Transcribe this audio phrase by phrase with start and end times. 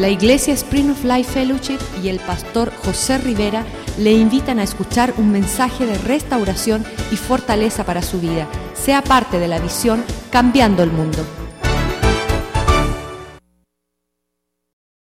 [0.00, 3.66] La Iglesia Spring of Life Fellowship y el pastor José Rivera
[3.98, 8.48] le invitan a escuchar un mensaje de restauración y fortaleza para su vida.
[8.72, 10.02] Sea parte de la visión
[10.32, 11.18] Cambiando el Mundo.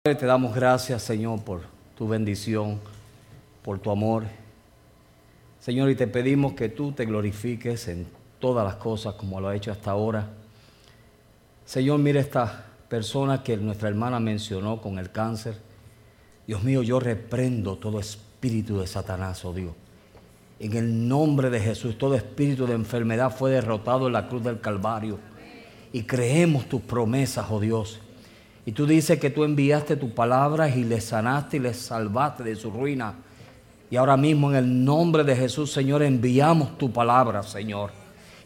[0.03, 1.61] Te damos gracias, Señor, por
[1.97, 2.81] tu bendición,
[3.63, 4.25] por tu amor.
[5.61, 8.09] Señor, y te pedimos que tú te glorifiques en
[8.41, 10.27] todas las cosas como lo ha hecho hasta ahora.
[11.65, 15.57] Señor, mira esta persona que nuestra hermana mencionó con el cáncer.
[16.47, 19.73] Dios mío, yo reprendo todo espíritu de Satanás, oh Dios.
[20.59, 24.61] En el nombre de Jesús, todo espíritu de enfermedad fue derrotado en la cruz del
[24.61, 25.19] Calvario.
[25.93, 28.01] Y creemos tus promesas, oh Dios.
[28.67, 32.57] Y tú dices que tú enviaste tu palabra y le sanaste y le salvaste de
[32.57, 33.15] su ruina.
[33.91, 37.93] Y ahora mismo en el nombre de Jesús, Señor, enviamos tu palabra, Señor.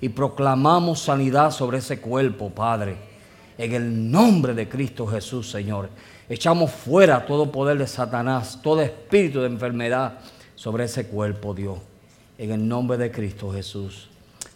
[0.00, 3.11] Y proclamamos sanidad sobre ese cuerpo, Padre.
[3.58, 5.90] En el nombre de Cristo Jesús, Señor.
[6.28, 10.18] Echamos fuera todo poder de Satanás, todo espíritu de enfermedad
[10.54, 11.78] sobre ese cuerpo, Dios.
[12.38, 14.08] En el nombre de Cristo Jesús.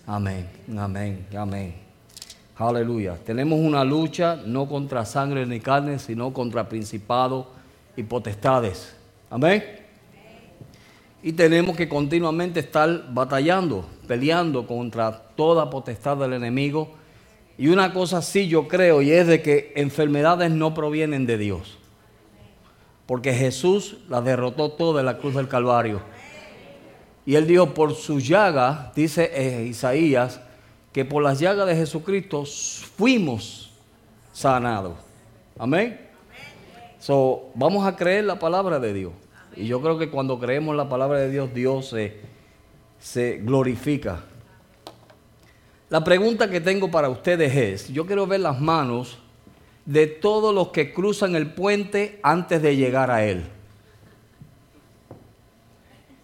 [0.07, 1.75] Amén, amén, amén.
[2.57, 3.19] Aleluya.
[3.23, 7.47] Tenemos una lucha no contra sangre ni carne, sino contra principados
[7.97, 8.95] y potestades.
[9.29, 9.63] Amén.
[11.23, 16.96] Y tenemos que continuamente estar batallando, peleando contra toda potestad del enemigo.
[17.59, 21.79] Y una cosa sí yo creo, y es de que enfermedades no provienen de Dios.
[23.07, 26.03] Porque Jesús las derrotó todas en la cruz del Calvario.
[27.25, 30.41] Y él dijo, por su llaga, dice eh, Isaías,
[30.93, 33.73] que por las llagas de Jesucristo fuimos
[34.33, 34.95] sanados.
[35.59, 36.01] Amén.
[36.99, 39.13] So, vamos a creer la palabra de Dios.
[39.55, 42.21] Y yo creo que cuando creemos la palabra de Dios, Dios se,
[42.99, 44.25] se glorifica.
[45.89, 49.19] La pregunta que tengo para ustedes es, yo quiero ver las manos
[49.85, 53.45] de todos los que cruzan el puente antes de llegar a él.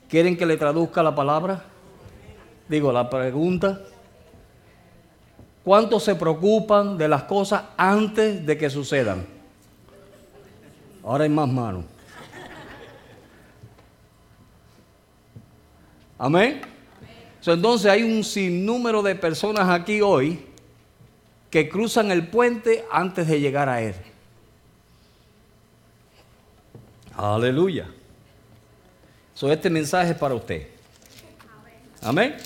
[0.08, 1.64] ¿Quieren que le traduzca la palabra?
[2.68, 3.80] Digo, la pregunta.
[5.64, 9.24] ¿Cuántos se preocupan de las cosas antes de que sucedan?
[11.04, 11.84] Ahora hay más manos.
[16.18, 16.71] Amén.
[17.46, 20.38] Entonces hay un sinnúmero de personas aquí hoy
[21.50, 23.94] que cruzan el puente antes de llegar a él.
[27.16, 27.88] Aleluya.
[29.34, 30.68] So, este mensaje es para usted.
[32.00, 32.36] Amén.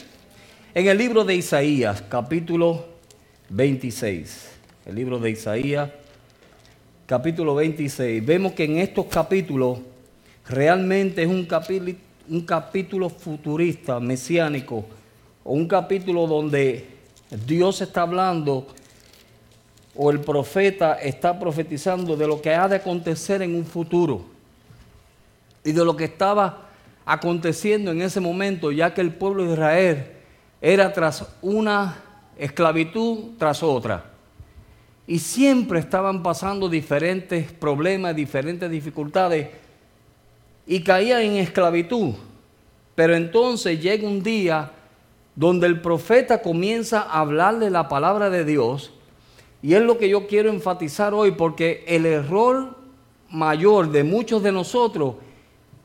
[0.74, 2.86] En el libro de Isaías, capítulo
[3.48, 4.50] 26.
[4.86, 5.90] El libro de Isaías,
[7.06, 8.24] capítulo 26.
[8.24, 9.78] Vemos que en estos capítulos
[10.48, 11.96] realmente es un capítulo,
[12.28, 14.84] un capítulo futurista, mesiánico,
[15.44, 16.86] o un capítulo donde
[17.46, 18.66] Dios está hablando
[19.94, 24.24] o el profeta está profetizando de lo que ha de acontecer en un futuro
[25.64, 26.68] y de lo que estaba
[27.04, 30.06] aconteciendo en ese momento, ya que el pueblo de Israel
[30.60, 31.96] era tras una
[32.36, 34.12] esclavitud tras otra.
[35.06, 39.48] Y siempre estaban pasando diferentes problemas, diferentes dificultades
[40.66, 42.14] y caían en esclavitud.
[42.94, 44.72] Pero entonces llega un día
[45.34, 48.92] donde el profeta comienza a hablarle la palabra de Dios
[49.62, 52.74] y es lo que yo quiero enfatizar hoy porque el error
[53.30, 55.16] mayor de muchos de nosotros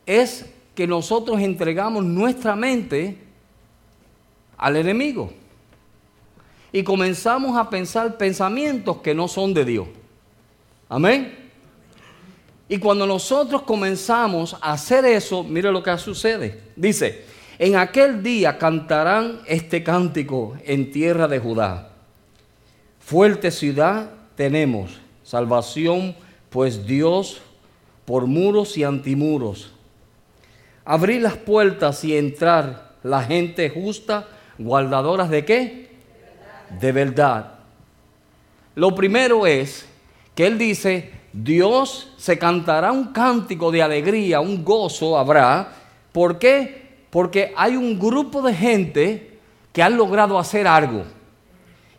[0.06, 3.18] es que nosotros entregamos nuestra mente
[4.58, 5.32] al enemigo
[6.72, 9.88] y comenzamos a pensar pensamientos que no son de Dios.
[10.88, 11.41] Amén.
[12.72, 16.58] Y cuando nosotros comenzamos a hacer eso, mire lo que sucede.
[16.78, 17.26] Dice,
[17.60, 21.90] en aquel día cantarán este cántico en tierra de Judá.
[23.02, 26.16] Fuerte ciudad tenemos, salvación,
[26.50, 27.42] pues Dios
[28.06, 29.74] por muros y antimuros.
[30.86, 35.90] Abrir las puertas y entrar la gente justa, guardadoras de qué?
[36.80, 37.56] de verdad.
[38.76, 39.86] Lo primero es
[40.36, 45.74] que él dice, Dios se cantará un cántico de alegría, un gozo habrá.
[46.12, 46.90] ¿Por qué?
[47.10, 49.40] Porque hay un grupo de gente
[49.72, 51.04] que han logrado hacer algo.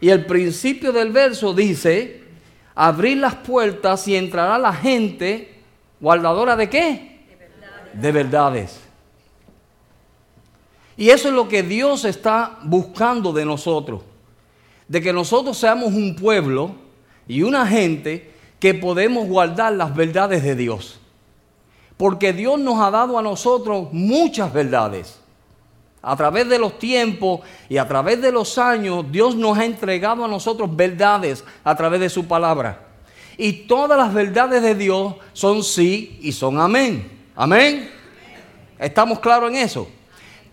[0.00, 2.22] Y el principio del verso dice,
[2.74, 5.60] abrir las puertas y entrará la gente
[6.00, 7.24] guardadora de qué?
[7.28, 8.02] De verdades.
[8.02, 8.80] De verdades.
[10.96, 14.02] Y eso es lo que Dios está buscando de nosotros
[14.92, 16.74] de que nosotros seamos un pueblo
[17.26, 18.31] y una gente
[18.62, 21.00] que podemos guardar las verdades de Dios.
[21.96, 25.18] Porque Dios nos ha dado a nosotros muchas verdades.
[26.00, 30.24] A través de los tiempos y a través de los años, Dios nos ha entregado
[30.24, 32.86] a nosotros verdades a través de su palabra.
[33.36, 37.10] Y todas las verdades de Dios son sí y son amén.
[37.34, 37.90] Amén.
[38.78, 39.88] ¿Estamos claros en eso?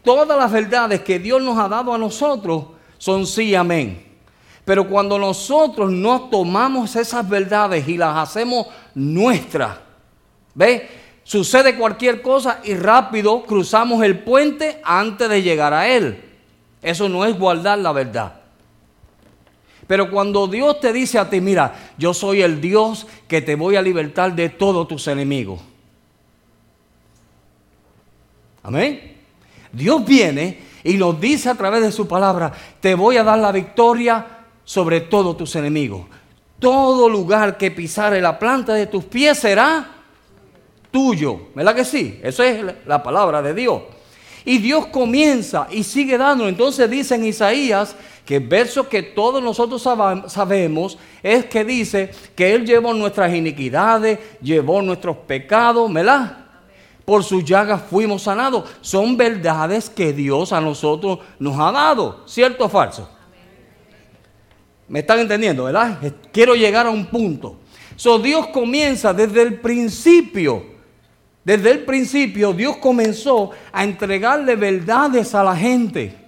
[0.03, 4.08] Todas las verdades que Dios nos ha dado a nosotros son sí y amén.
[4.69, 9.79] Pero cuando nosotros no tomamos esas verdades y las hacemos nuestras,
[10.53, 10.87] ¿ve?
[11.23, 16.23] Sucede cualquier cosa y rápido cruzamos el puente antes de llegar a él.
[16.83, 18.41] Eso no es guardar la verdad.
[19.87, 23.75] Pero cuando Dios te dice a ti, mira, yo soy el Dios que te voy
[23.75, 25.59] a libertar de todos tus enemigos.
[28.61, 29.17] Amén.
[29.71, 33.51] Dios viene y nos dice a través de su palabra, te voy a dar la
[33.51, 34.35] victoria
[34.69, 36.05] sobre todos tus enemigos.
[36.59, 39.89] Todo lugar que pisare la planta de tus pies será
[40.91, 41.47] tuyo.
[41.55, 42.19] ¿Verdad que sí?
[42.21, 43.81] Eso es la palabra de Dios.
[44.45, 46.47] Y Dios comienza y sigue dando.
[46.47, 49.81] Entonces dice en Isaías que el verso que todos nosotros
[50.27, 56.45] sabemos es que dice que Él llevó nuestras iniquidades, llevó nuestros pecados, ¿verdad?
[57.05, 58.69] Por sus llagas fuimos sanados.
[58.81, 63.09] Son verdades que Dios a nosotros nos ha dado, ¿cierto o falso?
[64.89, 65.99] ¿Me están entendiendo, verdad?
[66.31, 67.59] Quiero llegar a un punto.
[67.95, 70.65] So, Dios comienza desde el principio.
[71.43, 76.19] Desde el principio Dios comenzó a entregarle verdades a la gente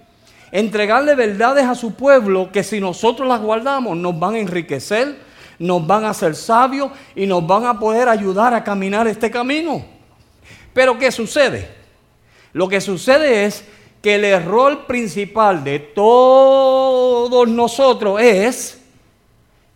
[0.52, 5.16] entregarle verdades a su pueblo que si nosotros las guardamos nos van a enriquecer,
[5.58, 9.84] nos van a hacer sabios y nos van a poder ayudar a caminar este camino.
[10.74, 11.68] Pero ¿qué sucede?
[12.52, 13.64] Lo que sucede es
[14.02, 18.82] que el error principal de todos nosotros es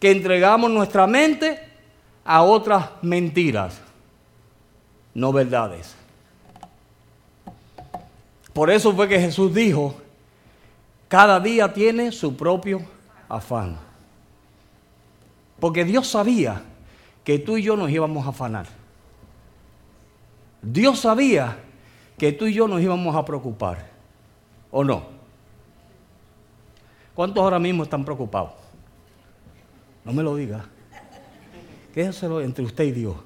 [0.00, 1.60] que entregamos nuestra mente
[2.24, 3.80] a otras mentiras,
[5.14, 5.94] no verdades.
[8.52, 9.94] Por eso fue que Jesús dijo,
[11.08, 12.82] cada día tiene su propio
[13.28, 13.78] afán.
[15.60, 16.62] Porque Dios sabía
[17.22, 18.66] que tú y yo nos íbamos a afanar.
[20.62, 21.58] Dios sabía
[22.18, 23.95] que tú y yo nos íbamos a preocupar.
[24.70, 25.04] ¿O no?
[27.14, 28.52] ¿Cuántos ahora mismo están preocupados?
[30.04, 30.64] No me lo diga.
[31.94, 33.16] Quédeselo entre usted y Dios.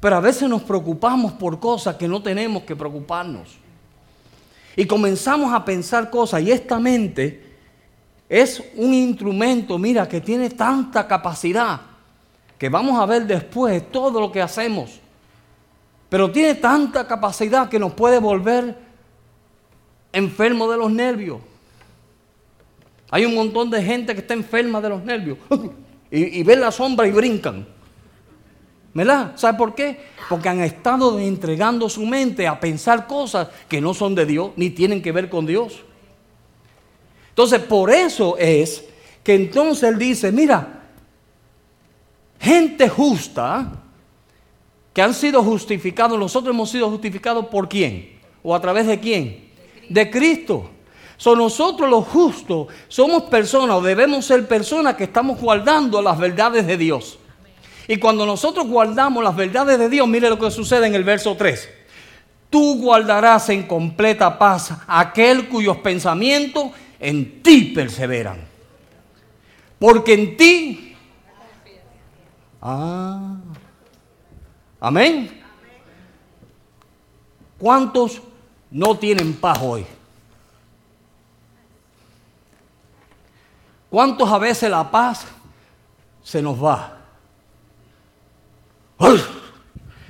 [0.00, 3.56] Pero a veces nos preocupamos por cosas que no tenemos que preocuparnos.
[4.76, 7.54] Y comenzamos a pensar cosas y esta mente
[8.28, 11.80] es un instrumento, mira, que tiene tanta capacidad,
[12.58, 14.98] que vamos a ver después todo lo que hacemos,
[16.08, 18.76] pero tiene tanta capacidad que nos puede volver
[20.14, 21.40] enfermo de los nervios.
[23.10, 25.38] Hay un montón de gente que está enferma de los nervios
[26.10, 27.66] y, y ven la sombra y brincan.
[28.94, 29.32] ¿Verdad?
[29.34, 29.98] ¿Sabe por qué?
[30.28, 34.70] Porque han estado entregando su mente a pensar cosas que no son de Dios ni
[34.70, 35.80] tienen que ver con Dios.
[37.30, 38.84] Entonces, por eso es
[39.24, 40.82] que entonces él dice, mira,
[42.38, 43.72] gente justa
[44.92, 48.20] que han sido justificados, nosotros hemos sido justificados por quién?
[48.44, 49.43] ¿O a través de quién?
[49.88, 50.70] De Cristo.
[51.16, 56.66] Son nosotros los justos, somos personas o debemos ser personas que estamos guardando las verdades
[56.66, 57.18] de Dios.
[57.86, 61.36] Y cuando nosotros guardamos las verdades de Dios, mire lo que sucede en el verso
[61.36, 61.68] 3.
[62.50, 68.44] Tú guardarás en completa paz aquel cuyos pensamientos en ti perseveran.
[69.78, 70.96] Porque en ti...
[72.62, 73.36] Ah.
[74.80, 75.42] Amén.
[77.58, 78.20] ¿Cuántos
[78.74, 79.86] no tienen paz hoy?
[83.88, 85.24] ¿Cuántos a veces la paz
[86.24, 86.98] se nos va?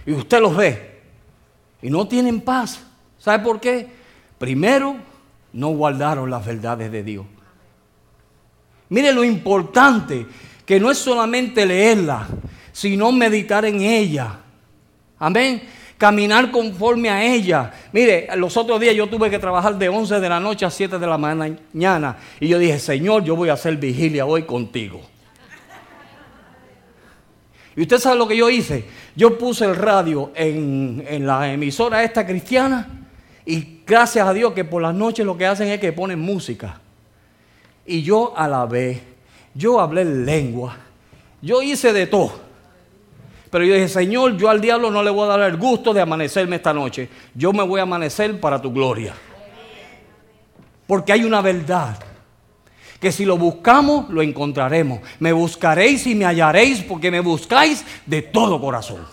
[0.06, 1.02] Y usted los ve.
[1.82, 2.80] Y no tienen paz.
[3.18, 3.86] ¿Sabe por qué?
[4.38, 4.96] Primero,
[5.52, 7.26] no guardaron las verdades de Dios.
[8.88, 10.26] Mire lo importante,
[10.64, 12.26] que no es solamente leerla,
[12.72, 14.40] sino meditar en ella.
[15.18, 15.62] Amén.
[15.98, 17.72] Caminar conforme a ella.
[17.92, 20.98] Mire, los otros días yo tuve que trabajar de 11 de la noche a 7
[20.98, 22.16] de la mañana.
[22.40, 25.00] Y yo dije, Señor, yo voy a hacer vigilia hoy contigo.
[27.76, 28.84] Y usted sabe lo que yo hice.
[29.16, 32.88] Yo puse el radio en, la emisora esta cristiana
[33.44, 36.80] y gracias a Dios que por las noches lo que hacen es que ponen música.
[37.86, 39.02] Y yo alabé,
[39.54, 40.76] yo hablé en lengua,
[41.42, 42.43] yo hice de todo.
[43.54, 46.00] Pero yo dije, Señor, yo al diablo no le voy a dar el gusto de
[46.00, 47.08] amanecerme esta noche.
[47.36, 49.14] Yo me voy a amanecer para tu gloria.
[50.88, 51.96] Porque hay una verdad
[52.98, 54.98] que si lo buscamos, lo encontraremos.
[55.20, 59.06] Me buscaréis y me hallaréis porque me buscáis de todo corazón.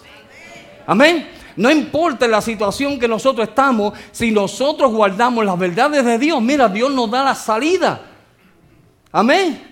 [0.88, 1.30] Amén.
[1.56, 6.68] No importa la situación que nosotros estamos, si nosotros guardamos las verdades de Dios, mira,
[6.68, 8.02] Dios nos da la salida.
[9.12, 9.71] Amén.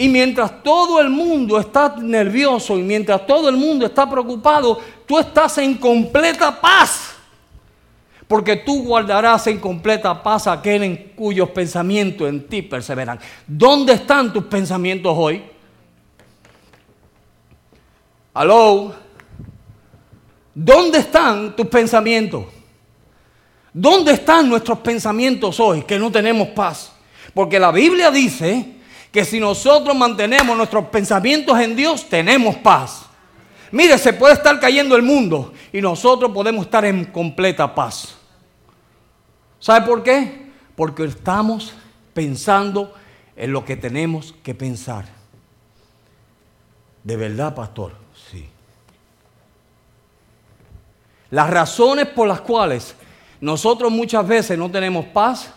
[0.00, 5.18] Y mientras todo el mundo está nervioso y mientras todo el mundo está preocupado, tú
[5.18, 7.16] estás en completa paz.
[8.28, 13.18] Porque tú guardarás en completa paz a aquel en cuyos pensamientos en ti perseveran.
[13.44, 15.42] ¿Dónde están tus pensamientos hoy?
[18.34, 18.94] Aló.
[20.54, 22.44] ¿Dónde están tus pensamientos?
[23.72, 26.92] ¿Dónde están nuestros pensamientos hoy que no tenemos paz?
[27.34, 28.77] Porque la Biblia dice
[29.12, 33.06] que si nosotros mantenemos nuestros pensamientos en Dios, tenemos paz.
[33.70, 38.16] Mire, se puede estar cayendo el mundo y nosotros podemos estar en completa paz.
[39.58, 40.50] ¿Sabe por qué?
[40.76, 41.74] Porque estamos
[42.14, 42.94] pensando
[43.36, 45.06] en lo que tenemos que pensar.
[47.02, 47.92] De verdad, pastor,
[48.30, 48.48] sí.
[51.30, 52.94] Las razones por las cuales
[53.40, 55.52] nosotros muchas veces no tenemos paz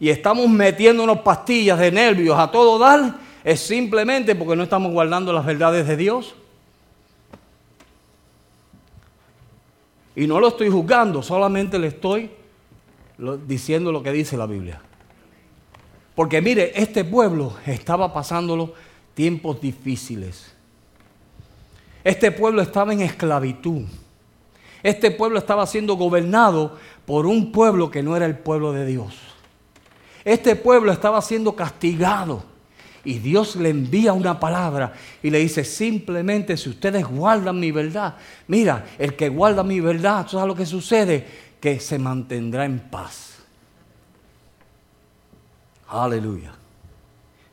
[0.00, 5.32] y estamos metiéndonos pastillas de nervios a todo dar, es simplemente porque no estamos guardando
[5.32, 6.34] las verdades de Dios.
[10.16, 12.30] Y no lo estoy juzgando, solamente le estoy
[13.46, 14.80] diciendo lo que dice la Biblia.
[16.14, 18.74] Porque mire, este pueblo estaba pasándolo
[19.14, 20.54] tiempos difíciles.
[22.04, 23.82] Este pueblo estaba en esclavitud.
[24.82, 29.33] Este pueblo estaba siendo gobernado por un pueblo que no era el pueblo de Dios.
[30.24, 32.42] Este pueblo estaba siendo castigado.
[33.04, 38.16] Y Dios le envía una palabra y le dice, simplemente si ustedes guardan mi verdad,
[38.48, 41.26] mira, el que guarda mi verdad, ¿sabes lo que sucede?
[41.60, 43.34] Que se mantendrá en paz.
[45.86, 46.54] Aleluya.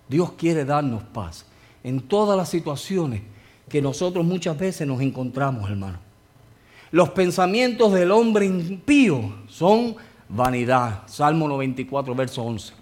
[0.08, 1.46] Dios quiere darnos paz
[1.84, 3.22] en todas las situaciones
[3.68, 6.00] que nosotros muchas veces nos encontramos, hermano.
[6.92, 9.96] Los pensamientos del hombre impío son
[10.32, 11.02] vanidad.
[11.08, 12.74] Salmo 94, verso 11.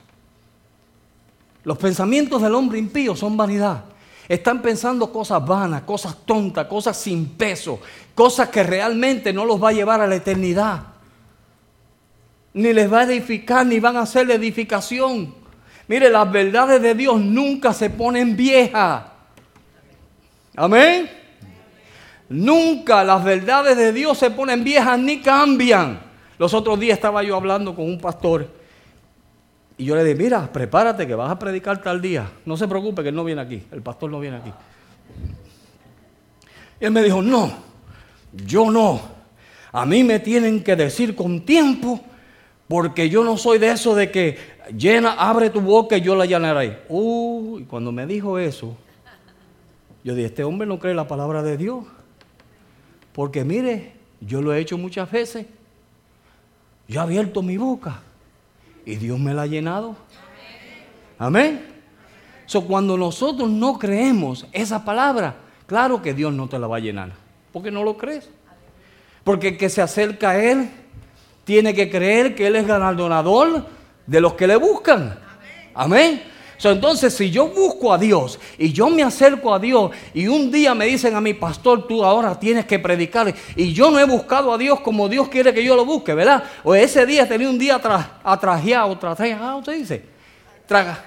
[1.64, 3.84] Los pensamientos del hombre impío son vanidad.
[4.28, 7.80] Están pensando cosas vanas, cosas tontas, cosas sin peso,
[8.14, 10.84] cosas que realmente no los va a llevar a la eternidad.
[12.54, 15.34] Ni les va a edificar, ni van a hacer edificación.
[15.88, 19.04] Mire, las verdades de Dios nunca se ponen viejas.
[20.56, 21.10] Amén.
[22.30, 26.09] Nunca las verdades de Dios se ponen viejas ni cambian.
[26.40, 28.48] Los otros días estaba yo hablando con un pastor
[29.78, 32.32] y yo le dije, mira, prepárate que vas a predicar tal día.
[32.46, 34.52] No se preocupe que él no viene aquí, el pastor no viene aquí.
[36.80, 37.52] Y él me dijo, no,
[38.46, 39.02] yo no.
[39.72, 42.00] A mí me tienen que decir con tiempo
[42.70, 44.38] porque yo no soy de eso de que
[44.78, 46.84] llena, abre tu boca y yo la llenaré.
[46.88, 48.78] Uy, cuando me dijo eso,
[50.06, 51.84] yo dije, este hombre no cree la palabra de Dios.
[53.12, 53.92] Porque mire,
[54.22, 55.46] yo lo he hecho muchas veces.
[56.90, 58.02] Yo he abierto mi boca
[58.86, 59.96] y Dios me la ha llenado.
[61.18, 61.66] Amén.
[62.46, 65.36] So, cuando nosotros no creemos esa palabra,
[65.68, 67.12] claro que Dios no te la va a llenar.
[67.54, 68.30] Porque no lo crees.
[69.24, 70.70] Porque el que se acerca a Él
[71.46, 73.68] tiene que creer que Él es galardonador
[74.06, 75.18] de los que le buscan.
[75.74, 80.52] Amén entonces, si yo busco a Dios y yo me acerco a Dios y un
[80.52, 84.04] día me dicen a mi pastor, tú ahora tienes que predicar y yo no he
[84.04, 86.44] buscado a Dios como Dios quiere que yo lo busque, ¿verdad?
[86.64, 87.80] O ese día tenía un día
[88.24, 90.04] atrajeado, trajeado, usted dice,
[90.68, 91.02] traga,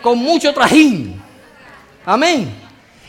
[0.00, 1.20] con mucho trajín.
[2.04, 2.54] Amén.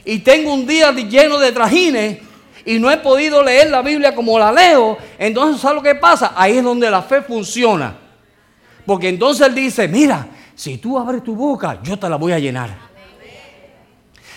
[0.05, 2.17] Y tengo un día lleno de trajines
[2.65, 6.33] y no he podido leer la Biblia como la leo, entonces ¿sabes lo que pasa?
[6.35, 7.95] Ahí es donde la fe funciona.
[8.85, 12.39] Porque entonces él dice, mira, si tú abres tu boca, yo te la voy a
[12.39, 12.93] llenar.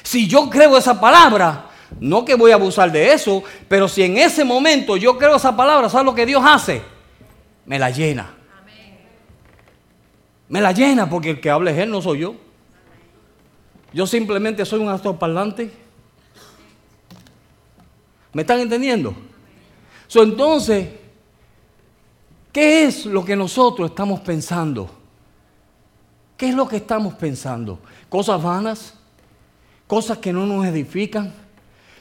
[0.03, 1.67] Si yo creo esa palabra,
[2.01, 5.57] no que voy a abusar de eso, pero si en ese momento yo creo esa
[5.57, 6.83] palabra, ¿sabes lo que Dios hace?
[7.65, 8.35] Me la llena.
[10.49, 12.37] Me la llena porque el que habla es Él, no soy yo.
[13.93, 15.71] Yo simplemente soy un actor parlante.
[18.33, 19.15] ¿Me están entendiendo?
[20.15, 20.89] entonces,
[22.53, 24.96] ¿qué es lo que nosotros estamos pensando?
[26.37, 27.79] ¿Qué es lo que estamos pensando?
[28.09, 28.95] ¿Cosas vanas?
[29.87, 31.33] ¿Cosas que no nos edifican?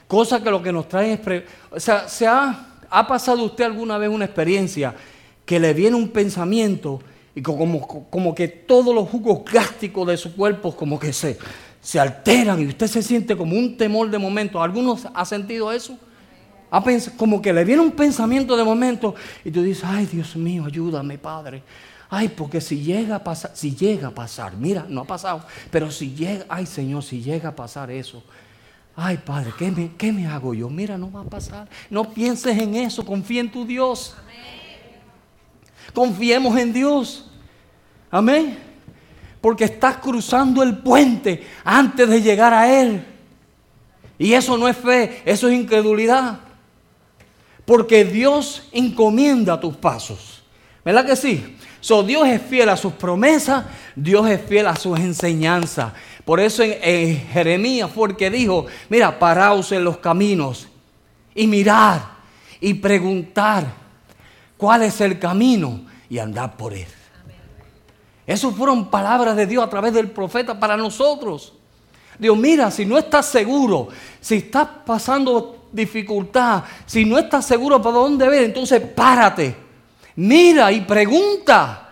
[0.06, 1.42] ¿Cosas que lo que nos traen es...
[1.70, 2.68] O sea, ¿se ha,
[3.08, 4.94] pasado usted alguna vez una experiencia
[5.44, 7.00] que le viene un pensamiento
[7.34, 11.38] y como, que todos los jugos gástricos de su cuerpo como que se,
[11.98, 14.62] alteran y usted se siente como un temor de momento?
[14.62, 15.98] ¿Algunos ha sentido eso?
[17.16, 19.14] Como que le viene un pensamiento de momento
[19.44, 21.62] y tú dices, ay Dios mío, ayúdame Padre.
[22.08, 25.90] Ay, porque si llega a pasar, si llega a pasar, mira, no ha pasado, pero
[25.90, 28.22] si llega, ay Señor, si llega a pasar eso,
[28.94, 30.70] ay Padre, ¿qué me, qué me hago yo?
[30.70, 31.68] Mira, no va a pasar.
[31.90, 34.14] No pienses en eso, confía en tu Dios.
[35.92, 37.30] Confiemos en Dios.
[38.10, 38.58] Amén.
[39.40, 43.04] Porque estás cruzando el puente antes de llegar a Él.
[44.18, 46.40] Y eso no es fe, eso es incredulidad.
[47.64, 50.42] Porque Dios encomienda tus pasos.
[50.84, 51.56] ¿Verdad que sí?
[51.86, 53.64] So, Dios es fiel a sus promesas,
[53.94, 55.92] Dios es fiel a sus enseñanzas.
[56.24, 60.66] Por eso en, Jeremías fue el que dijo, mira, paraos en los caminos
[61.32, 62.02] y mirar
[62.60, 63.66] y preguntar
[64.56, 66.88] cuál es el camino y andar por él.
[68.26, 71.52] Esas fueron palabras de Dios a través del profeta para nosotros.
[72.18, 73.90] Dios, mira, si no estás seguro,
[74.20, 79.65] si estás pasando dificultad, si no estás seguro para dónde ver, entonces párate
[80.16, 81.90] mira y pregunta.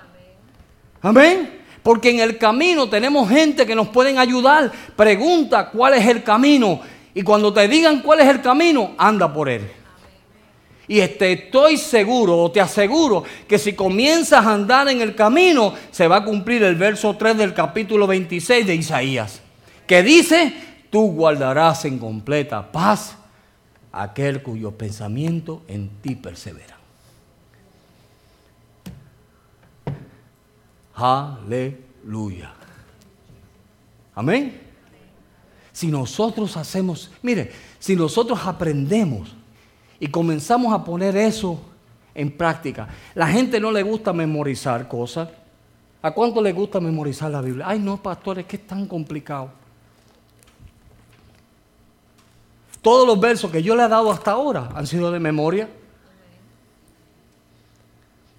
[1.03, 1.61] Amén.
[1.83, 4.73] Porque en el camino tenemos gente que nos pueden ayudar.
[4.97, 6.81] Pregunta cuál es el camino.
[7.15, 9.71] Y cuando te digan cuál es el camino, anda por él.
[10.87, 15.75] Y te estoy seguro, o te aseguro, que si comienzas a andar en el camino,
[15.91, 19.41] se va a cumplir el verso 3 del capítulo 26 de Isaías.
[19.87, 20.53] Que dice,
[20.91, 23.17] tú guardarás en completa paz
[23.93, 26.79] aquel cuyo pensamiento en ti persevera.
[30.95, 32.53] Aleluya.
[34.15, 34.61] Amén.
[35.73, 39.35] Si nosotros hacemos, mire, si nosotros aprendemos
[39.99, 41.61] y comenzamos a poner eso
[42.15, 45.29] en práctica, la gente no le gusta memorizar cosas.
[46.01, 47.65] ¿A cuánto le gusta memorizar la Biblia?
[47.69, 49.51] Ay, no, pastor, es que es tan complicado.
[52.83, 55.69] Todos los versos que yo le he dado hasta ahora han sido de memoria.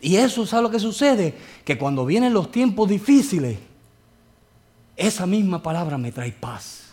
[0.02, 1.36] Y eso, ¿sabe lo que sucede?
[1.64, 3.58] Que cuando vienen los tiempos difíciles,
[4.96, 6.90] esa misma palabra me trae paz.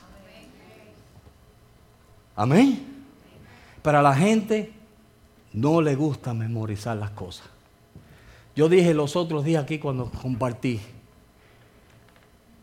[2.35, 3.05] Amén.
[3.83, 4.73] Pero a la gente
[5.53, 7.47] no le gusta memorizar las cosas.
[8.55, 10.81] Yo dije los otros días aquí cuando compartí,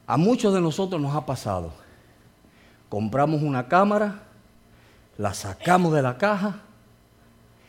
[0.08, 1.72] a muchos de nosotros nos ha pasado.
[2.89, 4.24] Compramos una cámara,
[5.17, 6.63] la sacamos de la caja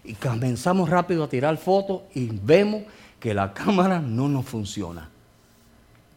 [0.05, 2.83] y comenzamos rápido a tirar fotos y vemos
[3.19, 5.09] que la cámara no nos funciona.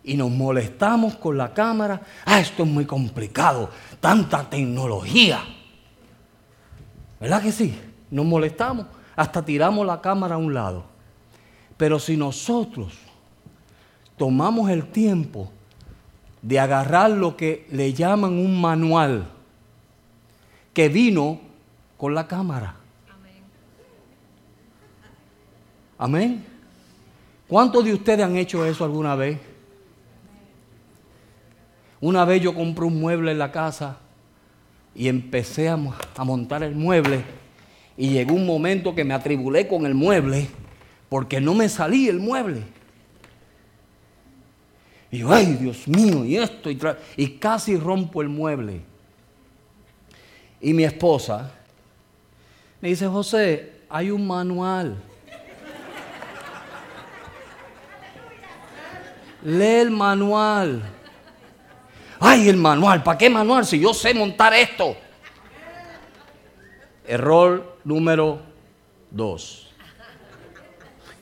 [0.06, 2.02] Y nos molestamos con la cámara.
[2.26, 3.70] Ah, esto es muy complicado.
[4.00, 5.42] Tanta tecnología.
[7.20, 7.78] ¿Verdad que sí?
[8.12, 8.86] Nos molestamos.
[9.16, 10.86] Hasta tiramos la cámara a un lado.
[11.78, 12.94] Pero si nosotros
[14.18, 15.52] tomamos el tiempo
[16.42, 19.30] de agarrar lo que le llaman un manual
[20.74, 21.40] que vino
[21.98, 22.76] con la cámara
[26.04, 26.44] Amén.
[27.48, 29.40] ¿Cuántos de ustedes han hecho eso alguna vez?
[32.02, 34.00] Una vez yo compré un mueble en la casa
[34.94, 37.24] y empecé a, montar el mueble
[37.96, 40.50] y llegó un momento que me atribulé con el mueble
[41.08, 42.64] porque no me salía el mueble.
[45.10, 46.78] Y yo, ay Dios mío, y esto, y,
[47.16, 48.82] y casi rompo el mueble.
[50.60, 51.50] Y mi esposa
[52.82, 55.02] me dice, José, hay un manual
[59.44, 60.82] Lee el manual.
[62.20, 64.96] Ay, el manual, ¿para qué manual si yo sé montar esto?
[67.06, 68.42] Error número
[69.12, 69.70] dos.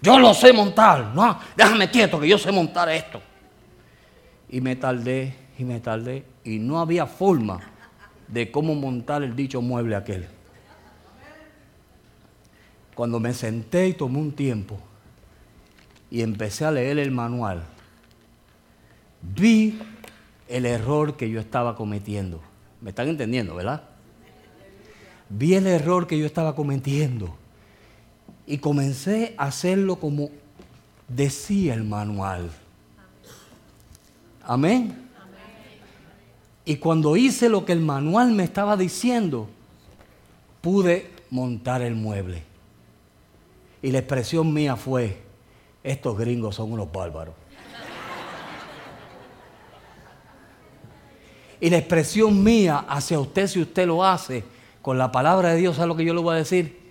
[0.01, 1.11] Yo lo sé montar.
[1.15, 3.21] No, déjame quieto que yo sé montar esto.
[4.49, 7.59] Y me tardé y me tardé y no había forma
[8.27, 10.27] de cómo montar el dicho mueble aquel.
[12.95, 14.79] Cuando me senté y tomé un tiempo
[16.09, 17.63] y empecé a leer el manual,
[19.21, 19.79] vi
[20.47, 22.41] el error que yo estaba cometiendo.
[22.81, 23.83] ¿Me están entendiendo, verdad?
[25.29, 27.35] Vi el error que yo estaba cometiendo
[28.45, 30.29] y comencé a hacerlo como
[31.07, 32.51] decía el manual.
[34.43, 35.09] Amén.
[36.65, 39.47] Y cuando hice lo que el manual me estaba diciendo,
[40.61, 42.43] pude montar el mueble.
[43.81, 45.21] Y la expresión mía fue,
[45.83, 47.33] estos gringos son unos bárbaros.
[51.61, 54.43] Y la expresión mía hacia usted, si usted lo hace
[54.81, 56.81] con la palabra de Dios, ¿sabe lo que yo le voy a decir?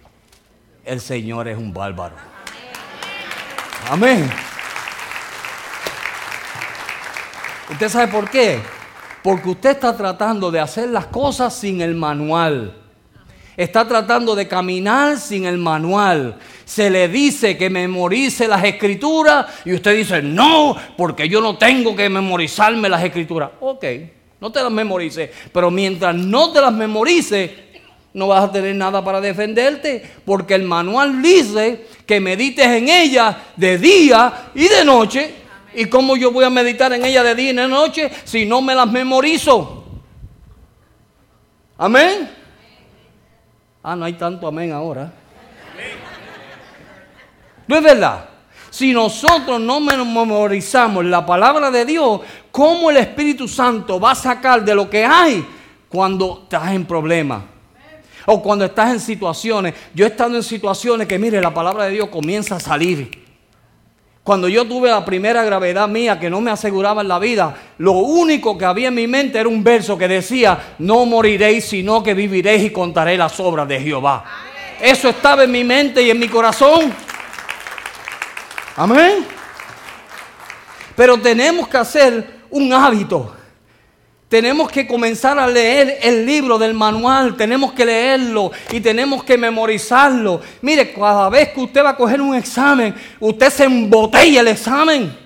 [0.84, 2.14] El Señor es un bárbaro.
[3.90, 4.30] Amén.
[7.68, 8.60] ¿Usted sabe por qué?
[9.24, 12.76] Porque usted está tratando de hacer las cosas sin el manual.
[13.56, 16.38] Está tratando de caminar sin el manual.
[16.64, 21.96] Se le dice que memorice las escrituras y usted dice, no, porque yo no tengo
[21.96, 23.50] que memorizarme las escrituras.
[23.58, 23.84] Ok.
[24.40, 25.30] No te las memorices.
[25.52, 27.50] Pero mientras no te las memorices,
[28.12, 30.02] no vas a tener nada para defenderte.
[30.24, 35.34] Porque el manual dice que medites en ella de día y de noche.
[35.74, 38.60] ¿Y cómo yo voy a meditar en ella de día y de noche si no
[38.60, 39.84] me las memorizo?
[41.78, 42.28] Amén.
[43.82, 45.12] Ah, no hay tanto amén ahora.
[47.66, 48.28] No es verdad.
[48.70, 52.20] Si nosotros no memorizamos la palabra de Dios,
[52.50, 55.46] ¿cómo el Espíritu Santo va a sacar de lo que hay
[55.88, 57.42] cuando estás en problemas?
[58.26, 59.74] O cuando estás en situaciones.
[59.94, 63.10] Yo he estado en situaciones que, mire, la palabra de Dios comienza a salir.
[64.22, 67.92] Cuando yo tuve la primera gravedad mía que no me aseguraba en la vida, lo
[67.92, 72.14] único que había en mi mente era un verso que decía, no moriréis, sino que
[72.14, 74.24] viviréis y contaré las obras de Jehová.
[74.80, 76.92] Eso estaba en mi mente y en mi corazón.
[78.76, 79.26] Amén.
[80.94, 83.34] Pero tenemos que hacer un hábito.
[84.30, 89.36] Tenemos que comenzar a leer el libro del manual, tenemos que leerlo y tenemos que
[89.36, 90.40] memorizarlo.
[90.62, 95.18] Mire, cada vez que usted va a coger un examen, usted se embotella el examen.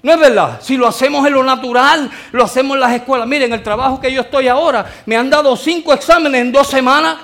[0.00, 0.60] No es verdad.
[0.62, 3.26] Si lo hacemos en lo natural, lo hacemos en las escuelas.
[3.26, 7.16] Miren, el trabajo que yo estoy ahora, me han dado cinco exámenes en dos semanas.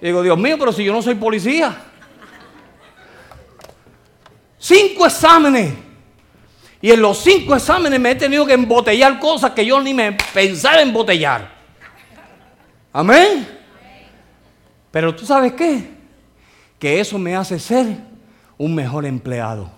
[0.00, 1.76] Digo, Dios mío, pero si yo no soy policía.
[4.58, 5.85] Cinco exámenes.
[6.80, 10.12] Y en los cinco exámenes me he tenido que embotellar cosas que yo ni me
[10.12, 11.50] pensaba embotellar.
[12.92, 13.48] Amén.
[14.90, 15.90] Pero tú sabes qué?
[16.78, 17.86] Que eso me hace ser
[18.58, 19.70] un mejor empleado.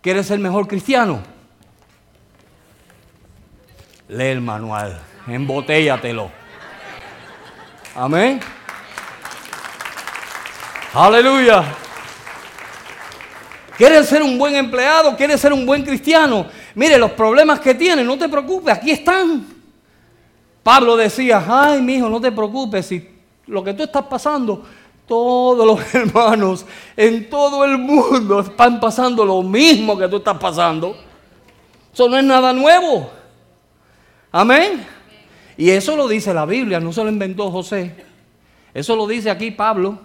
[0.00, 1.22] ¿Quieres ser mejor cristiano?
[4.08, 6.30] Lee el manual, embotéllatelo.
[7.96, 8.40] Amén.
[10.92, 11.64] Aleluya.
[13.76, 15.16] ¿Quieres ser un buen empleado?
[15.16, 16.46] ¿Quieres ser un buen cristiano?
[16.74, 19.46] Mire, los problemas que tienes, no te preocupes, aquí están.
[20.62, 23.08] Pablo decía, ay, mi hijo, no te preocupes, si
[23.46, 24.64] lo que tú estás pasando,
[25.06, 26.64] todos los hermanos
[26.96, 30.96] en todo el mundo están pasando lo mismo que tú estás pasando.
[31.92, 33.10] Eso no es nada nuevo.
[34.32, 34.86] Amén.
[35.56, 37.94] Y eso lo dice la Biblia, no se lo inventó José.
[38.72, 39.98] Eso lo dice aquí Pablo.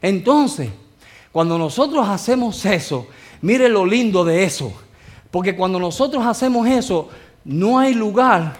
[0.00, 0.70] Entonces,
[1.32, 3.08] cuando nosotros hacemos eso,
[3.40, 4.72] mire lo lindo de eso.
[5.30, 7.08] Porque cuando nosotros hacemos eso,
[7.44, 8.54] no hay lugar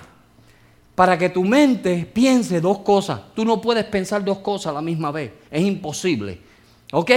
[0.94, 3.20] para que tu mente piense dos cosas.
[3.34, 5.32] Tú no puedes pensar dos cosas a la misma vez.
[5.50, 6.40] Es imposible.
[6.92, 7.10] ¿Ok?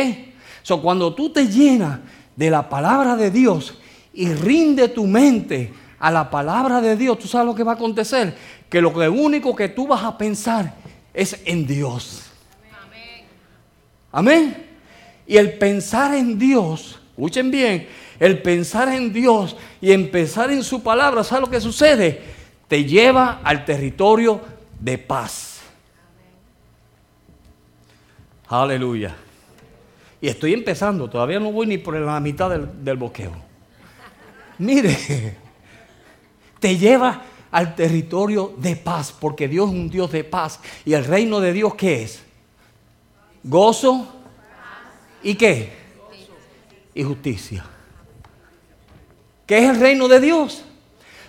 [0.62, 2.00] So, cuando tú te llenas
[2.36, 3.78] de la palabra de Dios
[4.14, 7.76] y rinde tu mente a la palabra de Dios, ¿tú sabes lo que va a
[7.76, 8.36] acontecer?
[8.70, 10.76] Que lo único que tú vas a pensar
[11.14, 12.24] es en Dios.
[12.84, 13.26] Amén.
[14.12, 14.65] Amén.
[15.28, 17.88] Y el pensar en Dios, escuchen bien,
[18.20, 22.22] el pensar en Dios y empezar en su palabra, ¿sabes lo que sucede?
[22.68, 24.42] Te lleva al territorio
[24.80, 25.62] de paz.
[28.48, 29.16] Aleluya.
[30.22, 33.34] Y estoy empezando, todavía no voy ni por la mitad del, del boqueo.
[34.58, 34.98] Mire,
[36.60, 40.60] te lleva al territorio de paz, porque Dios es un Dios de paz.
[40.84, 42.22] ¿Y el reino de Dios qué es?
[43.44, 44.08] Gozo,
[45.26, 45.74] ¿Y qué?
[46.94, 47.66] Y justicia.
[49.48, 50.62] ¿Qué es el reino de Dios?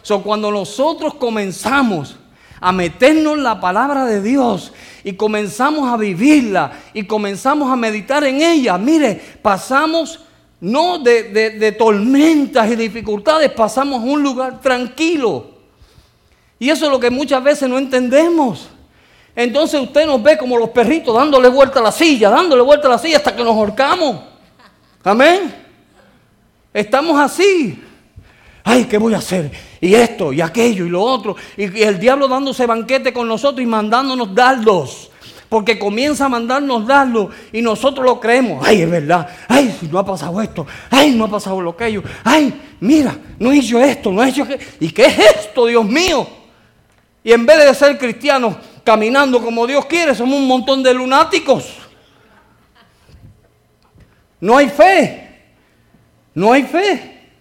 [0.03, 2.17] So, cuando nosotros comenzamos
[2.61, 8.43] a meternos la palabra de Dios y comenzamos a vivirla y comenzamos a meditar en
[8.43, 10.21] ella, mire, pasamos
[10.61, 15.53] no de tormentas y dificultades, pasamos a un lugar tranquilo.
[16.59, 18.69] Y eso es lo que muchas veces no entendemos.
[19.37, 22.93] Entonces usted nos ve como los perritos dándole vuelta a la silla, dándole vuelta a
[22.93, 24.17] la silla hasta que nos ahorcamos.
[25.05, 25.55] Amén.
[26.73, 27.83] Estamos así.
[28.65, 29.51] Ay, ¿qué voy a hacer?
[29.81, 31.37] Y esto, y aquello, y lo otro.
[31.57, 35.11] Y, el diablo dándose banquete con nosotros y mandándonos dardos.
[35.51, 38.67] Porque comienza a mandarnos dardos y nosotros lo creemos.
[38.67, 39.29] Ay, es verdad.
[39.47, 40.67] Ay, no ha pasado esto.
[40.91, 42.03] Ay, no ha pasado lo aquello.
[42.25, 44.47] Ay, mira, no he esto, no he hecho.
[44.81, 46.27] ¿Y qué es esto, Dios mío?
[47.23, 51.77] Y en vez de ser cristianos, caminando como Dios quiere, somos un montón de lunáticos.
[54.41, 55.43] No hay fe.
[56.33, 57.33] No hay fe.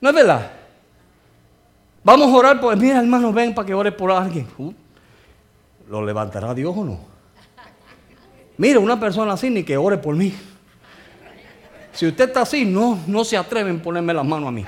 [0.00, 0.52] ¿No es verdad?
[2.04, 2.76] Vamos a orar por...
[2.76, 4.46] Mira, hermano, ven para que ore por alguien.
[4.58, 4.72] Uh,
[5.88, 7.00] ¿Lo levantará Dios o no?
[8.58, 10.32] Mira, una persona así ni que ore por mí.
[11.92, 14.64] Si usted está así, no, no se atreven a ponerme las manos a mí.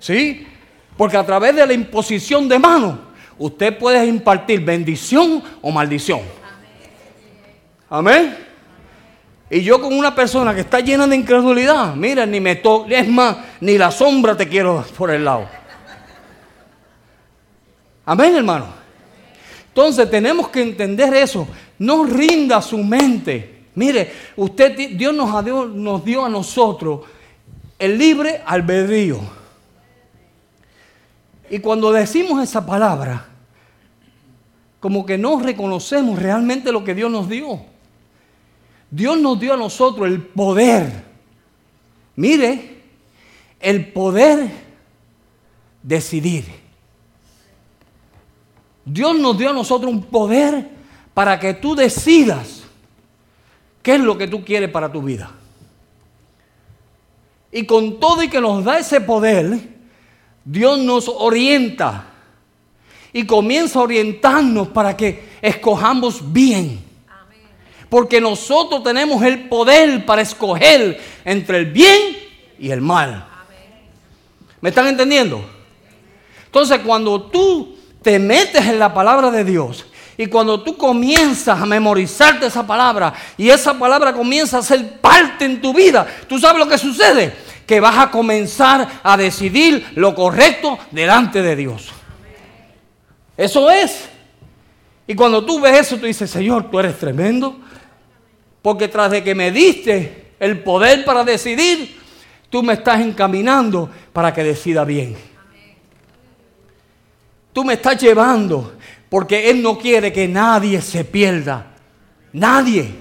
[0.00, 0.48] ¿Sí?
[0.96, 2.98] Porque a través de la imposición de manos,
[3.38, 6.20] usted puede impartir bendición o maldición.
[7.88, 8.36] Amén.
[9.48, 13.08] Y yo con una persona que está llena de incredulidad, mira, ni me toque, es
[13.08, 15.48] más, ni la sombra te quiero por el lado.
[18.04, 18.66] Amén, hermano.
[19.68, 21.46] Entonces tenemos que entender eso.
[21.78, 27.00] No rinda su mente Mire, usted, Dios nos dio, nos dio a nosotros
[27.78, 29.20] el libre albedrío.
[31.50, 33.26] Y cuando decimos esa palabra,
[34.80, 37.60] como que no reconocemos realmente lo que Dios nos dio.
[38.90, 41.04] Dios nos dio a nosotros el poder.
[42.14, 42.82] Mire,
[43.60, 44.48] el poder
[45.82, 46.44] decidir.
[48.84, 50.70] Dios nos dio a nosotros un poder
[51.12, 52.62] para que tú decidas
[53.82, 55.30] qué es lo que tú quieres para tu vida.
[57.50, 59.75] Y con todo y que nos da ese poder,
[60.46, 62.04] Dios nos orienta
[63.12, 66.84] y comienza a orientarnos para que escojamos bien.
[67.88, 72.16] Porque nosotros tenemos el poder para escoger entre el bien
[72.60, 73.26] y el mal.
[74.60, 75.44] ¿Me están entendiendo?
[76.44, 79.84] Entonces cuando tú te metes en la palabra de Dios
[80.16, 85.44] y cuando tú comienzas a memorizarte esa palabra y esa palabra comienza a ser parte
[85.44, 87.34] en tu vida, ¿tú sabes lo que sucede?
[87.66, 91.90] Que vas a comenzar a decidir lo correcto delante de Dios.
[93.36, 94.08] Eso es.
[95.06, 97.58] Y cuando tú ves eso, tú dices, Señor, tú eres tremendo.
[98.62, 102.00] Porque tras de que me diste el poder para decidir,
[102.50, 105.16] tú me estás encaminando para que decida bien.
[107.52, 108.74] Tú me estás llevando
[109.08, 111.66] porque Él no quiere que nadie se pierda.
[112.32, 112.92] Nadie.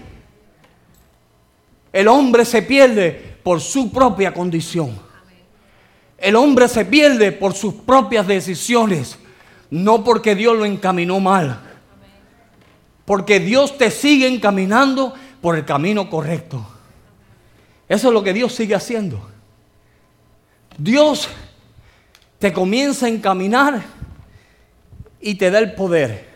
[1.91, 4.97] El hombre se pierde por su propia condición.
[6.17, 9.19] El hombre se pierde por sus propias decisiones,
[9.69, 11.62] no porque Dios lo encaminó mal.
[13.05, 16.65] Porque Dios te sigue encaminando por el camino correcto.
[17.88, 19.21] Eso es lo que Dios sigue haciendo.
[20.75, 21.29] Dios
[22.39, 23.84] te comienza a encaminar
[25.21, 26.27] y te da el poder.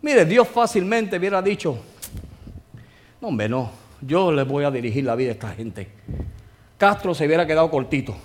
[0.00, 1.78] Mire, Dios fácilmente hubiera dicho,
[3.20, 5.88] no hombre, no, yo le voy a dirigir la vida a esta gente.
[6.76, 8.16] Castro se hubiera quedado cortito.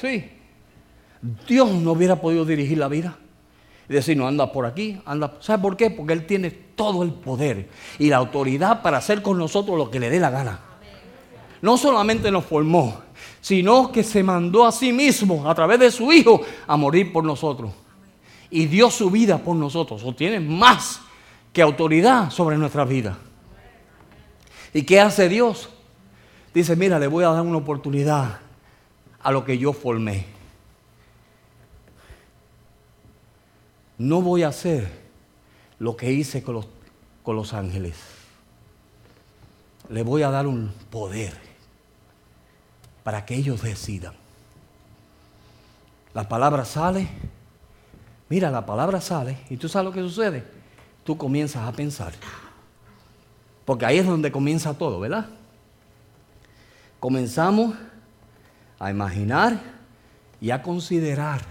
[0.00, 0.30] Sí,
[1.46, 3.16] Dios no hubiera podido dirigir la vida.
[3.88, 5.34] Y decir, no, anda por aquí, anda.
[5.40, 5.90] ¿Sabe por qué?
[5.90, 9.98] Porque Él tiene todo el poder y la autoridad para hacer con nosotros lo que
[9.98, 10.60] le dé la gana.
[11.60, 13.02] No solamente nos formó,
[13.40, 17.24] sino que se mandó a sí mismo a través de su Hijo a morir por
[17.24, 17.72] nosotros.
[18.48, 20.02] Y dio su vida por nosotros.
[20.04, 21.00] O tiene más
[21.52, 23.18] que autoridad sobre nuestra vida.
[24.72, 25.68] ¿Y qué hace Dios?
[26.54, 28.40] Dice, mira, le voy a dar una oportunidad
[29.22, 30.26] a lo que yo formé.
[33.98, 34.90] No voy a hacer
[35.78, 36.68] lo que hice con los,
[37.22, 37.96] con los ángeles.
[39.88, 41.34] Le voy a dar un poder
[43.02, 44.14] para que ellos decidan.
[46.14, 47.08] La palabra sale,
[48.28, 50.44] mira, la palabra sale y tú sabes lo que sucede.
[51.04, 52.12] Tú comienzas a pensar.
[53.70, 55.26] Porque ahí es donde comienza todo, ¿verdad?
[56.98, 57.76] Comenzamos
[58.80, 59.60] a imaginar
[60.40, 61.42] y a considerar.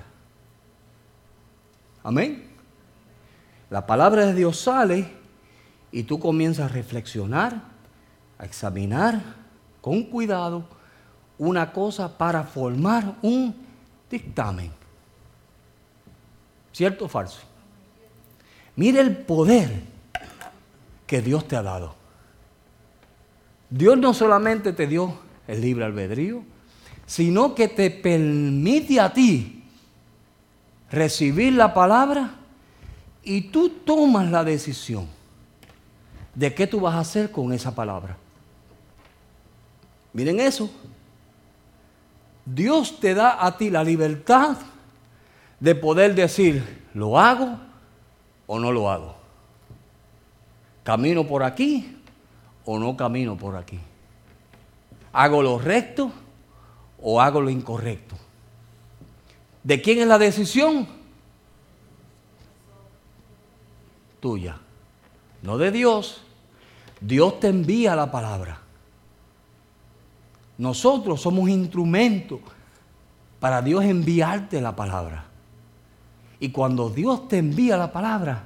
[2.04, 2.46] Amén.
[3.70, 5.10] La palabra de Dios sale
[5.94, 7.62] y tú comienzas a reflexionar,
[8.38, 9.22] a examinar
[9.80, 10.66] con cuidado
[11.38, 13.56] una cosa para formar un
[14.12, 14.74] dictamen.
[16.74, 17.40] ¿Cierto o falso?
[18.76, 19.72] Mire el poder
[21.08, 21.99] que Dios te ha dado.
[23.70, 25.14] Dios no solamente te dio
[25.48, 26.44] el libre albedrío,
[27.06, 29.64] sino que te permite a ti
[30.92, 32.36] recibir la palabra
[33.24, 35.08] y tú tomas la decisión
[36.34, 38.18] de qué tú vas a hacer con esa palabra.
[40.14, 40.72] Miren eso.
[42.46, 44.58] Dios te da a ti la libertad
[45.60, 47.60] de poder decir, ¿lo hago
[48.48, 49.16] o no lo hago?
[50.84, 51.99] ¿Camino por aquí
[52.72, 53.80] o no camino por aquí?
[55.12, 56.12] ¿Hago lo recto
[57.02, 58.16] o hago lo incorrecto?
[59.64, 60.88] ¿De quién es la decisión?
[64.20, 64.60] Tuya,
[65.42, 66.22] no de Dios.
[67.02, 68.60] Dios te envía la palabra.
[70.60, 72.40] Nosotros somos instrumentos
[73.40, 75.26] para Dios enviarte la palabra.
[76.40, 78.44] Y cuando Dios te envía la palabra,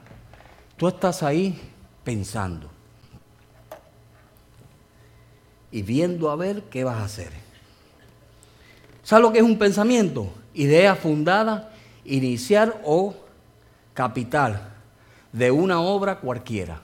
[0.78, 1.60] tú estás ahí
[2.06, 2.73] pensando
[5.74, 7.30] y viendo a ver qué vas a hacer.
[9.02, 10.32] ¿Sabes lo que es un pensamiento?
[10.54, 11.74] Idea fundada,
[12.06, 13.16] iniciar o
[13.96, 14.70] capital
[15.32, 16.80] de una obra cualquiera.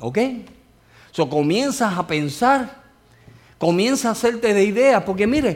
[0.00, 0.18] ¿Ok?
[1.12, 2.82] So, comienzas a pensar,
[3.56, 5.54] comienzas a hacerte de ideas, porque mire,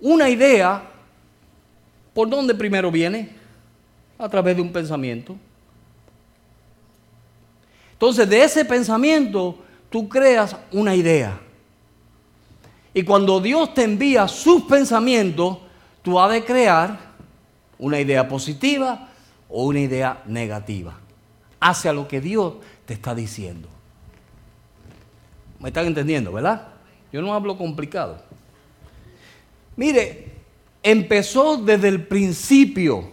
[0.00, 0.82] una idea,
[2.12, 3.36] ¿por dónde primero viene?
[4.18, 5.36] A través de un pensamiento.
[8.02, 9.56] Entonces de ese pensamiento
[9.88, 11.38] tú creas una idea.
[12.92, 15.58] Y cuando Dios te envía sus pensamientos,
[16.02, 16.98] tú has de crear
[17.78, 19.08] una idea positiva
[19.48, 20.98] o una idea negativa
[21.60, 22.54] hacia lo que Dios
[22.86, 23.68] te está diciendo.
[25.60, 26.70] ¿Me están entendiendo, verdad?
[27.12, 28.20] Yo no hablo complicado.
[29.76, 30.32] Mire,
[30.82, 33.12] empezó desde el principio.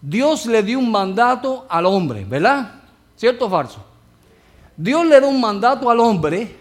[0.00, 2.81] Dios le dio un mandato al hombre, ¿verdad?
[3.22, 3.78] ¿Cierto o falso?
[4.76, 6.56] Dios le da un mandato al hombre.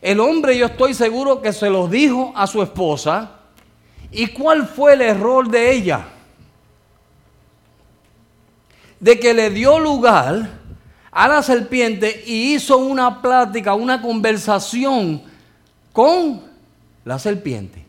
[0.00, 3.32] El hombre yo estoy seguro que se lo dijo a su esposa.
[4.10, 6.06] ¿Y cuál fue el error de ella?
[8.98, 10.48] De que le dio lugar
[11.10, 15.20] a la serpiente y hizo una plática, una conversación
[15.92, 16.44] con
[17.04, 17.84] la serpiente.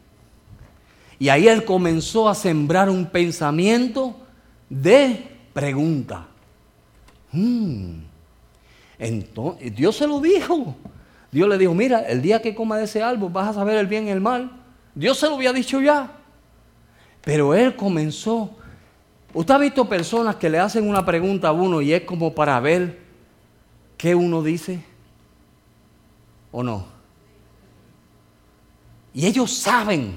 [1.17, 4.17] Y ahí él comenzó a sembrar un pensamiento
[4.69, 6.27] de pregunta.
[7.35, 8.03] Hmm.
[8.97, 10.75] Entonces, Dios se lo dijo.
[11.31, 13.87] Dios le dijo, mira, el día que coma de ese árbol vas a saber el
[13.87, 14.51] bien y el mal.
[14.93, 16.11] Dios se lo había dicho ya.
[17.21, 18.55] Pero él comenzó.
[19.33, 22.57] Usted ha visto personas que le hacen una pregunta a uno y es como para
[22.61, 22.99] ver
[23.97, 24.81] qué uno dice
[26.53, 26.85] o no.
[29.13, 30.15] Y ellos saben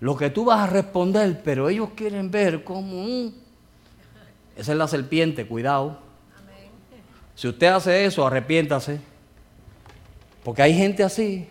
[0.00, 3.30] lo que tú vas a responder, pero ellos quieren ver cómo...
[4.56, 6.07] Esa es la serpiente, cuidado.
[7.38, 8.98] Si usted hace eso, arrepiéntase.
[10.42, 11.46] Porque hay gente así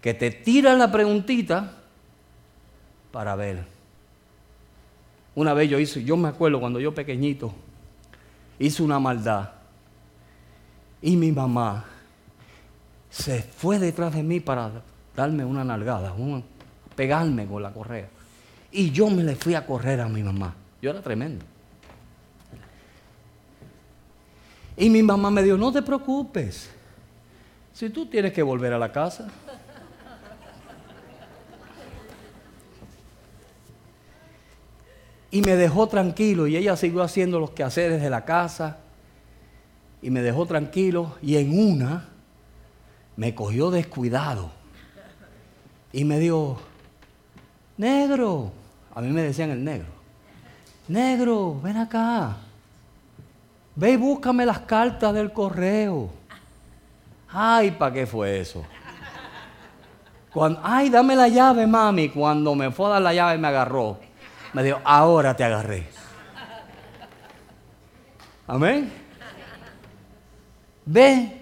[0.00, 1.74] que te tira la preguntita
[3.12, 3.66] para ver.
[5.34, 7.52] Una vez yo hice, yo me acuerdo cuando yo pequeñito,
[8.58, 9.50] hice una maldad.
[11.02, 11.84] Y mi mamá
[13.10, 14.70] se fue detrás de mí para
[15.14, 16.14] darme una nalgada,
[16.96, 18.08] pegarme con la correa.
[18.72, 20.54] Y yo me le fui a correr a mi mamá.
[20.80, 21.44] Yo era tremendo.
[24.80, 26.70] Y mi mamá me dijo, no te preocupes,
[27.74, 29.28] si tú tienes que volver a la casa.
[35.30, 38.78] Y me dejó tranquilo y ella siguió haciendo los quehaceres de la casa.
[40.00, 42.08] Y me dejó tranquilo y en una
[43.16, 44.50] me cogió descuidado.
[45.92, 46.58] Y me dijo,
[47.76, 48.50] negro,
[48.94, 49.88] a mí me decían el negro,
[50.88, 52.38] negro, ven acá.
[53.80, 56.10] Ve y búscame las cartas del correo.
[57.30, 58.62] Ay, ¿para qué fue eso?
[60.34, 62.10] Cuando, ay, dame la llave, mami.
[62.10, 63.98] Cuando me fue a dar la llave me agarró.
[64.52, 65.88] Me dijo, ahora te agarré.
[68.46, 68.92] Amén.
[70.84, 71.40] Ve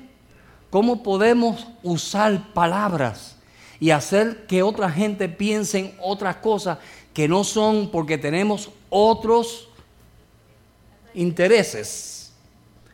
[0.71, 3.37] cómo podemos usar palabras
[3.81, 6.79] y hacer que otra gente piense en otras cosas
[7.13, 9.69] que no son porque tenemos otros
[11.15, 12.18] intereses.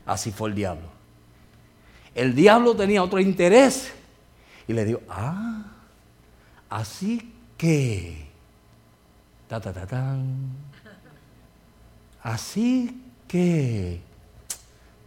[0.06, 0.88] Así fue el diablo.
[2.14, 3.92] El diablo tenía otro interés
[4.68, 5.64] y le dijo, ah,
[6.70, 8.28] así que,
[9.48, 10.50] ta, ta, ta, tan,
[12.22, 14.00] así que,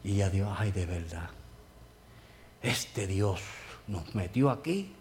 [0.04, 1.30] y ella dijo, ay, de verdad,
[2.62, 3.40] este Dios
[3.88, 4.94] nos metió aquí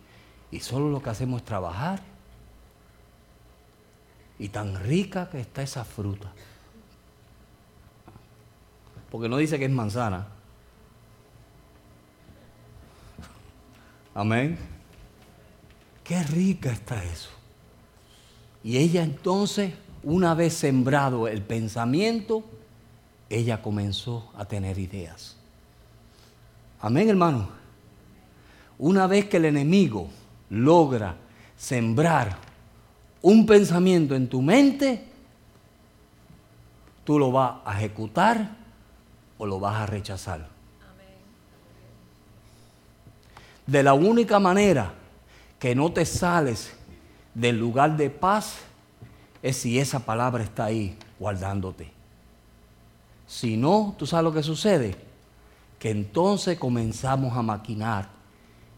[0.51, 2.01] y solo lo que hacemos es trabajar.
[4.39, 6.31] Y tan rica que está esa fruta
[9.11, 10.27] porque no dice que es manzana.
[14.15, 14.59] Amén.
[16.03, 17.31] Qué rica está eso.
[18.65, 22.45] Y ella entonces, una vez sembrado el pensamiento,
[23.29, 25.37] ella comenzó a tener ideas.
[26.81, 27.49] Amén, hermano.
[28.79, 30.09] Una vez que el enemigo
[30.51, 31.17] logra
[31.57, 32.37] sembrar
[33.23, 35.05] un pensamiento en tu mente,
[37.05, 38.66] tú lo vas a ejecutar
[39.39, 40.49] o lo vas a rechazar.
[43.67, 44.93] De la única manera
[45.59, 46.73] que no te sales
[47.35, 48.59] del lugar de paz
[49.43, 51.91] es si esa palabra está ahí guardándote.
[53.27, 54.97] Si no, tú sabes lo que sucede,
[55.79, 58.09] que entonces comenzamos a maquinar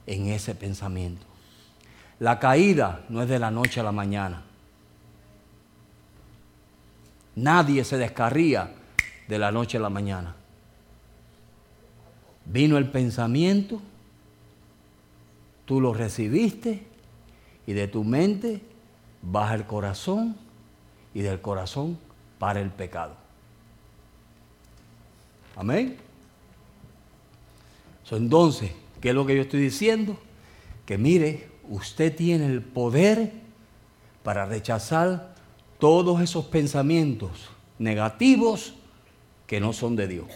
[0.06, 1.26] en ese pensamiento.
[2.18, 4.42] La caída no es de la noche a la mañana.
[7.36, 8.72] Nadie se descarría
[9.28, 10.34] de la noche a la mañana.
[12.50, 13.80] Vino el pensamiento,
[15.66, 16.82] tú lo recibiste
[17.66, 18.62] y de tu mente
[19.20, 20.34] baja el corazón
[21.12, 21.98] y del corazón
[22.38, 23.14] para el pecado.
[25.56, 25.98] Amén.
[28.10, 28.70] entonces,
[29.00, 30.16] ¿qué es lo que yo estoy diciendo?
[30.86, 33.32] Que mire, usted tiene el poder
[34.22, 35.34] para rechazar
[35.78, 38.74] todos esos pensamientos negativos
[39.46, 40.28] que no son de Dios.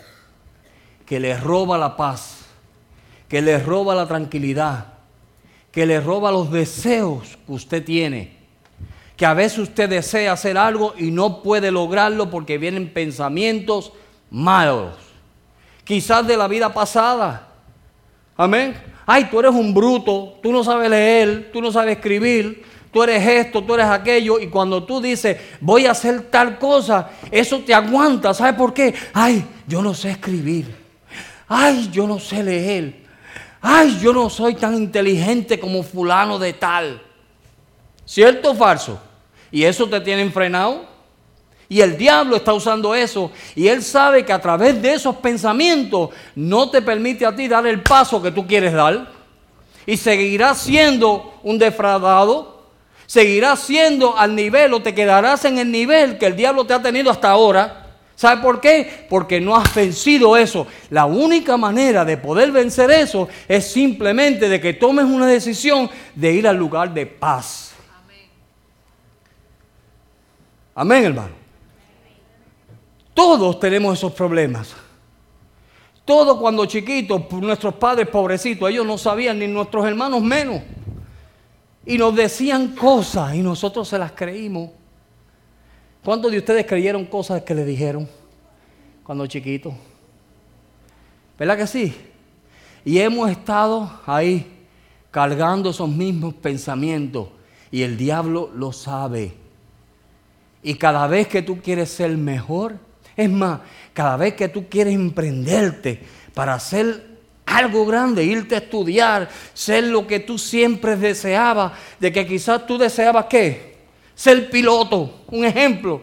[1.06, 2.46] Que le roba la paz,
[3.28, 4.86] que le roba la tranquilidad,
[5.70, 8.36] que le roba los deseos que usted tiene.
[9.16, 13.92] Que a veces usted desea hacer algo y no puede lograrlo porque vienen pensamientos
[14.30, 14.94] malos.
[15.84, 17.48] Quizás de la vida pasada.
[18.36, 18.74] Amén.
[19.06, 23.26] Ay, tú eres un bruto, tú no sabes leer, tú no sabes escribir, tú eres
[23.26, 27.74] esto, tú eres aquello, y cuando tú dices, voy a hacer tal cosa, eso te
[27.74, 28.32] aguanta.
[28.34, 28.94] ¿Sabes por qué?
[29.12, 30.81] Ay, yo no sé escribir.
[31.54, 32.94] Ay, yo no sé leer.
[33.60, 37.02] Ay, yo no soy tan inteligente como fulano de tal.
[38.06, 38.98] ¿Cierto o falso?
[39.50, 40.86] Y eso te tiene enfrenado.
[41.68, 43.30] Y el diablo está usando eso.
[43.54, 47.66] Y él sabe que a través de esos pensamientos no te permite a ti dar
[47.66, 49.12] el paso que tú quieres dar.
[49.84, 52.62] Y seguirás siendo un defraudado.
[53.04, 56.80] Seguirás siendo al nivel o te quedarás en el nivel que el diablo te ha
[56.80, 57.81] tenido hasta ahora.
[58.22, 59.04] ¿Sabe por qué?
[59.10, 60.64] Porque no has vencido eso.
[60.90, 66.32] La única manera de poder vencer eso es simplemente de que tomes una decisión de
[66.32, 67.74] ir al lugar de paz.
[70.72, 71.32] Amén, hermano.
[73.12, 74.72] Todos tenemos esos problemas.
[76.04, 80.62] Todos cuando chiquitos, nuestros padres pobrecitos, ellos no sabían, ni nuestros hermanos menos.
[81.84, 84.70] Y nos decían cosas y nosotros se las creímos.
[86.04, 88.08] ¿Cuántos de ustedes creyeron cosas que le dijeron
[89.04, 89.72] cuando chiquitos?
[91.38, 91.94] ¿Verdad que sí?
[92.84, 94.66] Y hemos estado ahí
[95.12, 97.28] cargando esos mismos pensamientos
[97.70, 99.34] y el diablo lo sabe.
[100.64, 102.76] Y cada vez que tú quieres ser mejor,
[103.16, 103.60] es más,
[103.92, 106.02] cada vez que tú quieres emprenderte
[106.34, 107.12] para hacer
[107.46, 112.76] algo grande, irte a estudiar, ser lo que tú siempre deseabas, de que quizás tú
[112.76, 113.71] deseabas qué?
[114.14, 116.02] Ser piloto, un ejemplo.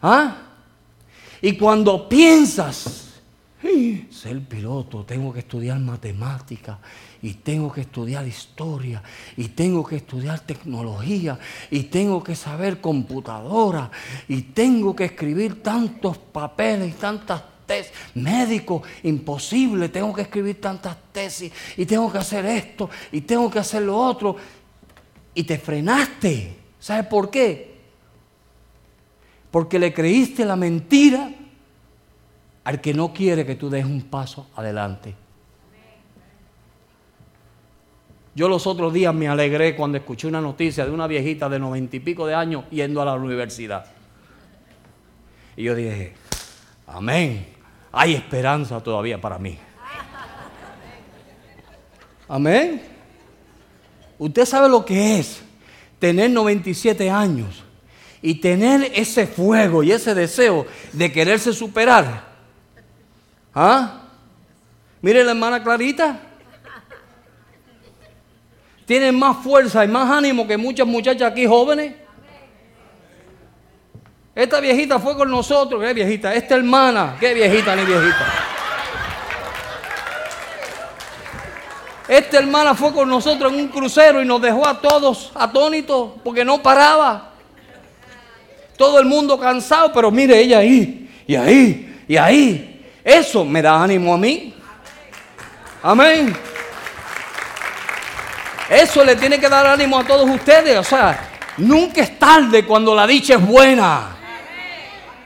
[0.00, 0.36] ¿Ah?
[1.40, 3.12] Y cuando piensas,
[4.10, 6.78] ser piloto, tengo que estudiar matemáticas
[7.22, 9.02] y tengo que estudiar historia
[9.36, 11.38] y tengo que estudiar tecnología
[11.70, 13.90] y tengo que saber computadora
[14.28, 17.92] y tengo que escribir tantos papeles y tantas tesis.
[18.14, 23.58] Médico, imposible, tengo que escribir tantas tesis y tengo que hacer esto y tengo que
[23.58, 24.36] hacer lo otro.
[25.34, 26.61] Y te frenaste.
[26.82, 27.76] ¿Sabes por qué?
[29.52, 31.30] Porque le creíste la mentira
[32.64, 35.14] al que no quiere que tú des un paso adelante.
[38.34, 41.94] Yo los otros días me alegré cuando escuché una noticia de una viejita de noventa
[41.94, 43.86] y pico de años yendo a la universidad.
[45.56, 46.14] Y yo dije,
[46.88, 47.46] amén,
[47.92, 49.56] hay esperanza todavía para mí.
[52.26, 52.82] Amén.
[54.18, 55.44] Usted sabe lo que es
[56.02, 57.62] tener 97 años
[58.20, 62.24] y tener ese fuego y ese deseo de quererse superar.
[63.54, 64.02] ¿Ah?
[65.00, 66.18] Mire la hermana Clarita
[68.84, 71.94] tienen más fuerza y más ánimo que muchas muchachas aquí jóvenes.
[74.34, 76.34] Esta viejita fue con nosotros, qué viejita.
[76.34, 78.41] Esta hermana, qué viejita ni viejita.
[82.12, 86.44] Esta hermana fue con nosotros en un crucero y nos dejó a todos atónitos porque
[86.44, 87.30] no paraba.
[88.76, 92.84] Todo el mundo cansado, pero mire ella ahí, y ahí, y ahí.
[93.02, 94.54] Eso me da ánimo a mí.
[95.82, 96.36] Amén.
[98.68, 100.76] Eso le tiene que dar ánimo a todos ustedes.
[100.76, 104.18] O sea, nunca es tarde cuando la dicha es buena.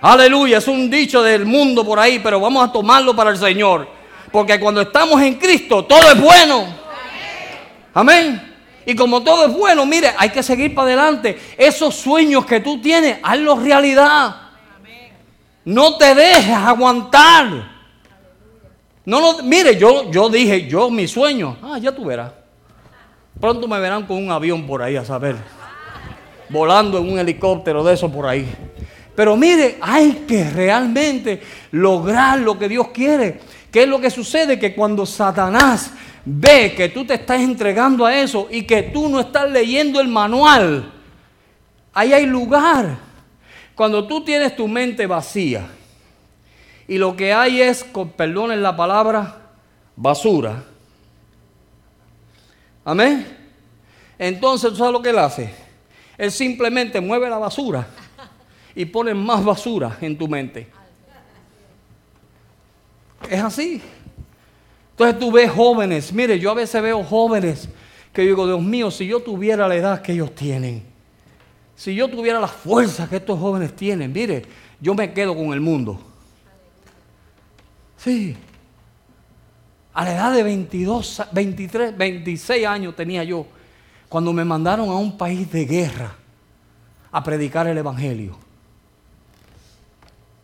[0.02, 3.95] Aleluya, es un dicho del mundo por ahí, pero vamos a tomarlo para el Señor.
[4.36, 6.66] Porque cuando estamos en Cristo, todo es bueno.
[7.94, 8.54] Amén.
[8.84, 11.40] Y como todo es bueno, mire, hay que seguir para adelante.
[11.56, 14.36] Esos sueños que tú tienes, hazlos realidad.
[15.64, 17.46] No te dejes aguantar.
[19.06, 22.32] No, no, mire, yo, yo dije, yo mi sueño, ah, ya tú verás.
[23.40, 25.36] Pronto me verán con un avión por ahí, a saber.
[26.50, 28.46] Volando en un helicóptero de eso por ahí.
[29.14, 33.40] Pero mire, hay que realmente lograr lo que Dios quiere.
[33.70, 34.58] ¿Qué es lo que sucede?
[34.58, 35.92] Que cuando Satanás
[36.24, 40.08] ve que tú te estás entregando a eso y que tú no estás leyendo el
[40.08, 40.92] manual,
[41.92, 42.98] ahí hay lugar.
[43.74, 45.66] Cuando tú tienes tu mente vacía
[46.88, 49.42] y lo que hay es, con en la palabra,
[49.96, 50.64] basura
[52.86, 53.26] Amén.
[54.16, 55.52] Entonces, ¿tú sabes lo que él hace?
[56.16, 57.84] Él simplemente mueve la basura
[58.76, 60.68] y pone más basura en tu mente.
[63.30, 63.80] Es así.
[64.92, 67.68] Entonces tú ves jóvenes, mire, yo a veces veo jóvenes
[68.12, 70.82] que digo, Dios mío, si yo tuviera la edad que ellos tienen,
[71.74, 74.42] si yo tuviera la fuerza que estos jóvenes tienen, mire,
[74.80, 76.00] yo me quedo con el mundo.
[77.98, 78.36] Sí,
[79.92, 83.46] A la edad de 22, 23, 26 años tenía yo,
[84.08, 86.14] cuando me mandaron a un país de guerra
[87.10, 88.38] a predicar el Evangelio.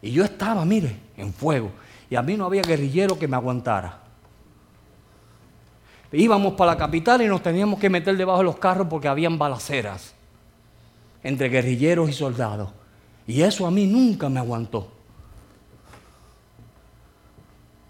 [0.03, 1.71] Y yo estaba, mire, en fuego.
[2.13, 3.99] Y a mí no había guerrillero que me aguantara.
[6.13, 9.39] Íbamos para la capital y nos teníamos que meter debajo de los carros porque habían
[9.39, 10.13] balaceras
[11.23, 12.69] entre guerrilleros y soldados.
[13.27, 14.93] Y eso a mí nunca me aguantó.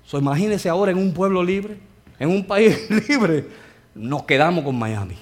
[0.05, 1.81] So, imagínense ahora en un pueblo libre,
[2.21, 3.49] en un país libre,
[3.93, 5.17] nos quedamos con Miami.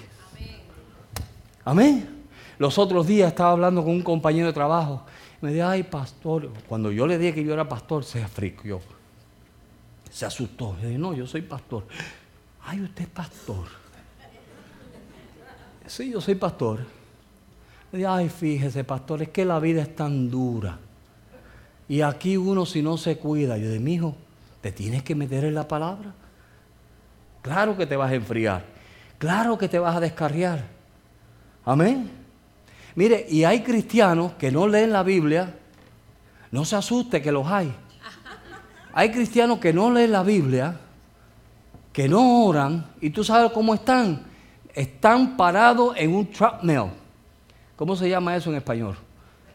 [1.64, 2.06] Amén.
[2.58, 5.06] Los otros días estaba hablando con un compañero de trabajo.
[5.40, 6.50] Me dijo, ay, pastor.
[6.68, 8.80] Cuando yo le dije que yo era pastor, se afriquió.
[10.10, 10.76] Se asustó.
[10.80, 11.86] Le dije, no, yo soy pastor.
[12.62, 13.66] Ay, usted es pastor.
[15.86, 16.80] Sí, yo soy pastor.
[17.90, 20.78] Le dije, ay, fíjese, pastor, es que la vida es tan dura.
[21.88, 24.14] Y aquí uno si no se cuida, yo de mi hijo,
[24.60, 26.14] te tienes que meter en la palabra.
[27.42, 28.64] Claro que te vas a enfriar.
[29.18, 30.64] Claro que te vas a descarriar.
[31.64, 32.19] Amén.
[32.94, 35.54] Mire, y hay cristianos que no leen la Biblia.
[36.50, 37.72] No se asuste que los hay.
[38.92, 40.76] Hay cristianos que no leen la Biblia,
[41.92, 44.26] que no oran, y tú sabes cómo están.
[44.74, 46.90] Están parados en un treadmill.
[47.76, 48.96] ¿Cómo se llama eso en español?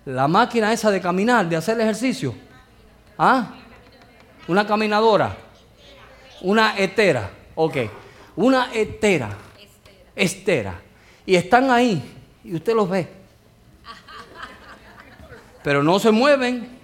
[0.05, 2.33] La máquina esa de caminar, de hacer ejercicio.
[3.17, 3.53] ¿Ah?
[4.47, 5.35] Una caminadora.
[6.41, 7.29] Una etera.
[7.55, 7.77] Ok.
[8.35, 9.29] Una etera.
[10.15, 10.79] Estera.
[11.25, 12.01] Y están ahí.
[12.43, 13.24] Y usted los ve.
[15.65, 16.77] Pero no se mueven.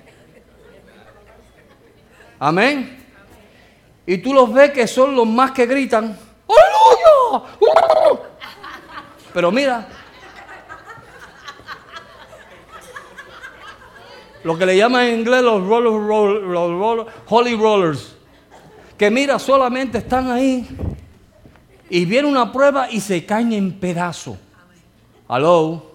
[2.40, 2.98] Amén.
[4.08, 6.18] Y tú los ves que son los más que gritan.
[6.48, 7.48] ¡Aleluya!
[9.36, 9.88] Pero mira,
[14.44, 18.16] lo que le llaman en inglés los, los holy rollers,
[18.98, 20.68] que mira, solamente están ahí
[21.88, 24.38] y viene una prueba y se caen en pedazos.
[25.28, 25.91] Aló.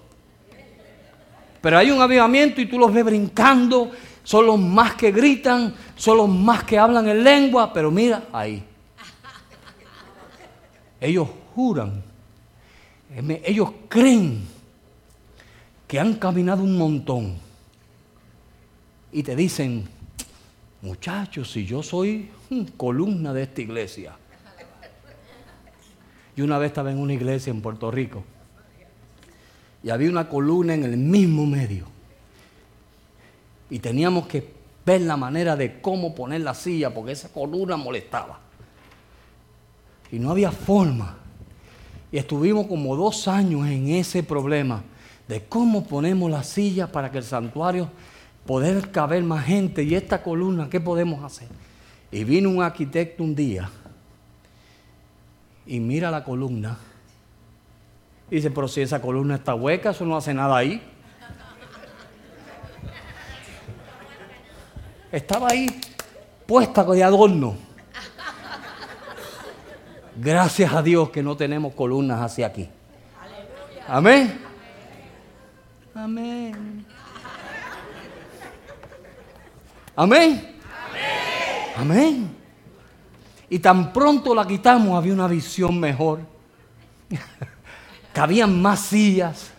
[1.61, 3.91] Pero hay un avivamiento y tú los ves brincando,
[4.23, 8.63] son los más que gritan, son los más que hablan en lengua, pero mira ahí.
[10.99, 12.03] Ellos juran,
[13.43, 14.45] ellos creen
[15.87, 17.37] que han caminado un montón
[19.11, 19.87] y te dicen,
[20.81, 22.29] muchachos, si yo soy
[22.75, 24.15] columna de esta iglesia.
[26.35, 28.23] Y una vez estaba en una iglesia en Puerto Rico
[29.87, 31.85] y había una columna en el mismo medio.
[33.69, 34.45] Y teníamos que
[34.85, 38.37] ver la manera de cómo poner la silla porque esa columna molestaba.
[40.11, 41.15] Y no había forma.
[42.11, 44.83] Y estuvimos como dos años en ese problema
[45.25, 47.89] de cómo ponemos la silla para que el santuario
[48.45, 51.47] poder caber más gente y esta columna, ¿qué podemos hacer?
[52.11, 53.69] Y vino un arquitecto un día
[55.65, 56.77] y mira la columna
[58.29, 60.81] y dice, pero si esa columna está hueca, eso no hace nada ahí.
[65.11, 65.67] Estaba ahí
[66.45, 67.55] puesta de adorno.
[70.17, 72.69] Gracias a Dios que no tenemos columnas hacia aquí.
[73.87, 74.41] Amén.
[75.95, 76.85] Amén.
[79.95, 80.55] Amén.
[81.77, 82.35] Amén.
[83.49, 86.19] Y tan pronto la quitamos, había una visión mejor.
[88.17, 89.51] Cabían más sillas.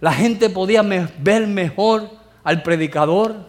[0.00, 0.80] La gente podía
[1.18, 2.08] ver mejor
[2.42, 3.44] al predicador.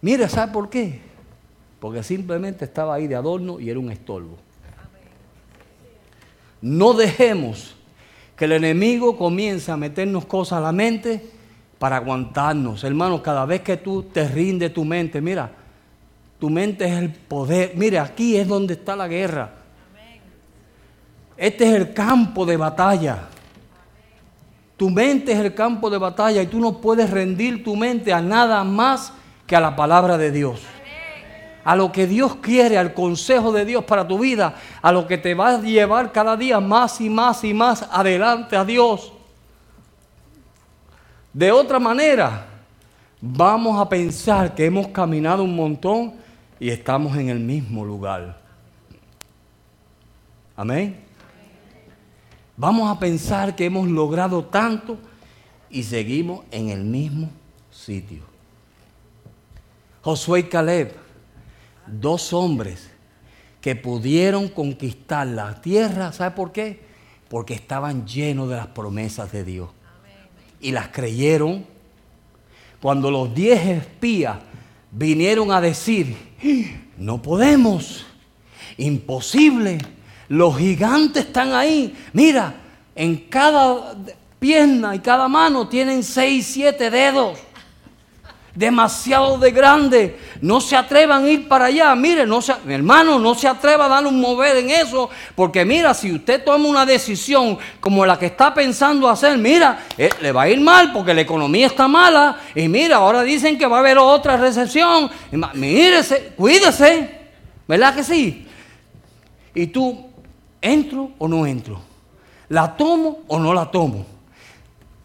[0.00, 1.00] Mira, ¿sabe por qué?
[1.78, 4.36] Porque simplemente estaba ahí de adorno y era un estorbo.
[6.60, 7.76] No dejemos
[8.34, 11.24] que el enemigo comience a meternos cosas a la mente
[11.78, 12.82] para aguantarnos.
[12.82, 15.52] Hermanos, cada vez que tú te rinde tu mente, mira,
[16.40, 17.74] tu mente es el poder.
[17.76, 19.61] Mira, aquí es donde está la guerra.
[21.36, 23.28] Este es el campo de batalla.
[24.76, 28.20] Tu mente es el campo de batalla y tú no puedes rendir tu mente a
[28.20, 29.12] nada más
[29.46, 30.60] que a la palabra de Dios.
[31.64, 35.18] A lo que Dios quiere, al consejo de Dios para tu vida, a lo que
[35.18, 39.12] te va a llevar cada día más y más y más adelante a Dios.
[41.32, 42.46] De otra manera,
[43.20, 46.14] vamos a pensar que hemos caminado un montón
[46.58, 48.36] y estamos en el mismo lugar.
[50.56, 51.11] Amén.
[52.56, 54.98] Vamos a pensar que hemos logrado tanto
[55.70, 57.30] y seguimos en el mismo
[57.70, 58.22] sitio.
[60.02, 60.94] Josué y Caleb,
[61.86, 62.90] dos hombres
[63.60, 66.80] que pudieron conquistar la tierra, ¿sabe por qué?
[67.28, 69.70] Porque estaban llenos de las promesas de Dios
[70.60, 71.64] y las creyeron.
[72.80, 74.38] Cuando los diez espías
[74.90, 76.16] vinieron a decir,
[76.98, 78.04] no podemos,
[78.76, 79.78] Imposible.
[80.28, 81.94] Los gigantes están ahí.
[82.12, 82.54] Mira,
[82.94, 83.94] en cada
[84.38, 87.38] pierna y cada mano tienen seis, siete dedos
[88.54, 90.18] demasiado de grande.
[90.40, 91.94] No se atrevan a ir para allá.
[91.94, 95.08] Mire, no se, mi hermano, no se atreva a dar un mover en eso.
[95.34, 100.10] Porque mira, si usted toma una decisión como la que está pensando hacer, mira, eh,
[100.20, 102.38] le va a ir mal porque la economía está mala.
[102.54, 105.10] Y mira, ahora dicen que va a haber otra recesión.
[105.54, 107.22] Mírese, cuídese.
[107.66, 108.46] ¿Verdad que sí?
[109.54, 110.10] Y tú,
[110.62, 111.78] ¿entro o no entro?
[112.48, 114.06] ¿La tomo o no la tomo?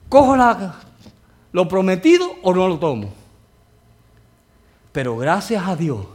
[0.07, 0.75] ¿Cojo la,
[1.51, 3.09] lo prometido o no lo tomo?
[4.93, 6.05] Pero gracias a Dios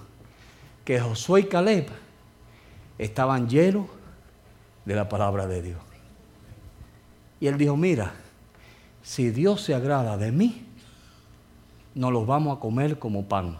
[0.84, 1.88] que Josué y Caleb
[2.98, 3.86] estaban llenos
[4.84, 5.78] de la palabra de Dios.
[7.40, 8.12] Y él dijo, mira,
[9.02, 10.64] si Dios se agrada de mí,
[11.94, 13.58] nos los vamos a comer como pan.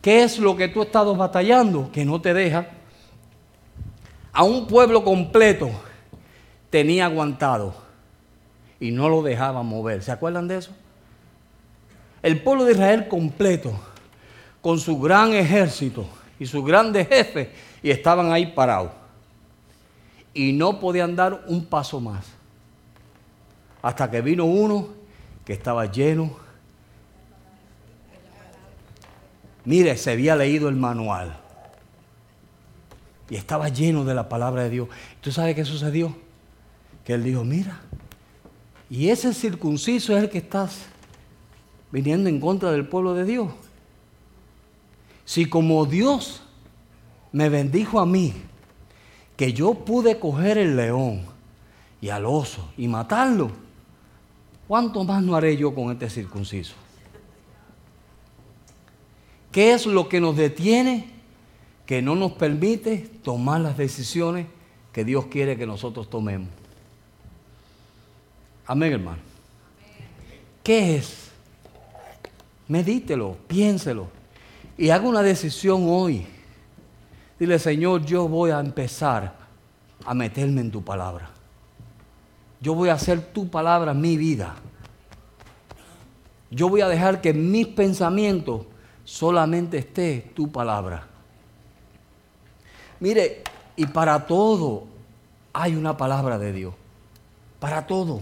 [0.00, 2.68] ¿Qué es lo que tú has estado batallando que no te deja?
[4.32, 5.70] A un pueblo completo
[6.70, 7.74] tenía aguantado
[8.78, 10.02] y no lo dejaba mover.
[10.02, 10.72] ¿Se acuerdan de eso?
[12.22, 13.72] el pueblo de Israel completo,
[14.60, 16.06] con su gran ejército
[16.38, 17.48] y sus grandes jefes,
[17.82, 18.92] y estaban ahí parados.
[20.34, 22.26] Y no podían dar un paso más.
[23.82, 24.88] Hasta que vino uno
[25.44, 26.36] que estaba lleno.
[29.64, 31.36] Mire, se había leído el manual.
[33.28, 34.88] Y estaba lleno de la palabra de Dios.
[35.20, 36.16] ¿Tú sabes qué sucedió?
[37.04, 37.80] Que él dijo, mira,
[38.88, 40.86] y ese circunciso es el que estás
[41.92, 43.52] viniendo en contra del pueblo de Dios.
[45.24, 46.42] Si como Dios
[47.30, 48.34] me bendijo a mí,
[49.36, 51.22] que yo pude coger el león
[52.00, 53.50] y al oso y matarlo,
[54.66, 56.74] ¿cuánto más no haré yo con este circunciso?
[59.52, 61.10] ¿Qué es lo que nos detiene?
[61.86, 64.46] Que no nos permite tomar las decisiones
[64.92, 66.48] que Dios quiere que nosotros tomemos.
[68.66, 69.18] Amén, hermano.
[70.62, 71.30] ¿Qué es?
[72.68, 74.20] Medítelo, piénselo
[74.80, 76.26] y haga una decisión hoy.
[77.38, 79.34] Dile, Señor, yo voy a empezar
[80.06, 81.30] a meterme en tu palabra.
[82.62, 84.54] Yo voy a hacer tu palabra mi vida.
[86.50, 88.66] Yo voy a dejar que mis pensamientos
[89.10, 91.04] solamente esté tu palabra.
[93.00, 93.42] Mire,
[93.74, 94.84] y para todo
[95.52, 96.74] hay una palabra de Dios.
[97.58, 98.20] Para todo.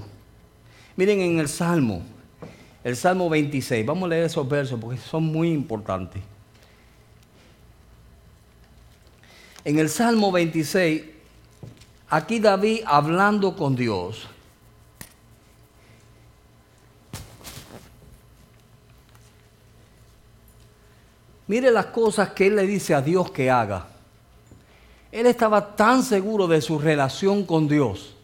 [0.97, 2.03] Miren en el Salmo
[2.82, 3.84] el Salmo 26.
[3.84, 6.22] Vamos a leer esos versos porque son muy importantes.
[9.62, 11.03] En el Salmo 26,
[12.09, 14.26] aquí David hablando con Dios.
[21.49, 23.88] Mire las cosas que él le dice a Dios que haga.
[25.11, 28.14] Él estaba tan seguro de su relación con Dios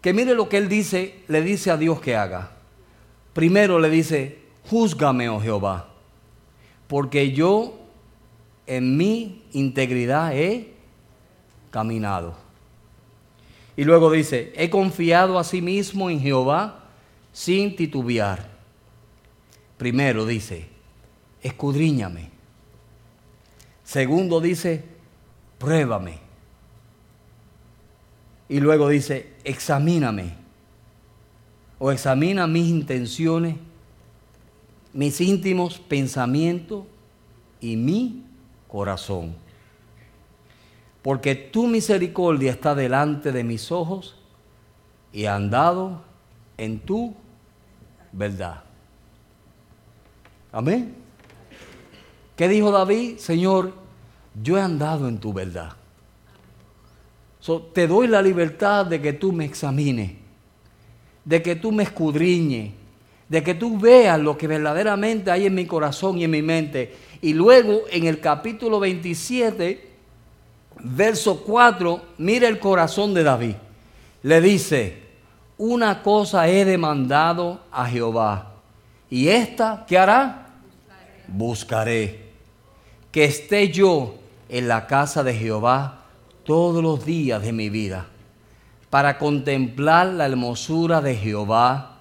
[0.00, 2.50] que mire lo que él dice, le dice a Dios que haga.
[3.32, 4.38] Primero le dice,
[4.68, 5.88] júzgame, oh Jehová,
[6.86, 7.78] porque yo
[8.66, 10.72] en mi integridad he
[11.70, 12.34] caminado.
[13.76, 16.84] Y luego dice, he confiado a sí mismo en Jehová
[17.32, 18.48] sin titubear.
[19.76, 20.68] Primero dice,
[21.42, 22.30] escudriñame.
[23.84, 24.84] Segundo dice,
[25.58, 26.18] pruébame.
[28.48, 30.34] Y luego dice, examíname
[31.78, 33.56] o examina mis intenciones,
[34.92, 36.84] mis íntimos pensamientos
[37.60, 38.24] y mi
[38.66, 39.34] corazón.
[41.02, 44.16] Porque tu misericordia está delante de mis ojos
[45.12, 46.02] y andado
[46.56, 47.14] en tu
[48.12, 48.62] verdad.
[50.50, 51.07] Amén.
[52.38, 53.18] ¿Qué dijo David?
[53.18, 53.74] Señor,
[54.42, 55.72] yo he andado en tu verdad.
[57.74, 60.12] te doy la libertad de que tú me examines
[61.28, 62.72] de que tú me escudriñes,
[63.28, 66.96] de que tú veas lo que verdaderamente hay en mi corazón y en mi mente.
[67.20, 69.90] Y luego en el capítulo 27,
[70.84, 73.56] verso 4, mira el corazón de David.
[74.22, 75.02] Le dice,
[75.58, 78.54] una cosa he demandado a Jehová.
[79.10, 80.46] ¿Y esta qué hará?
[81.26, 82.27] Buscaré.
[83.12, 84.14] Que esté yo
[84.48, 86.04] en la casa de Jehová
[86.44, 88.06] todos los días de mi vida
[88.90, 91.98] para contemplar la hermosura de Jehová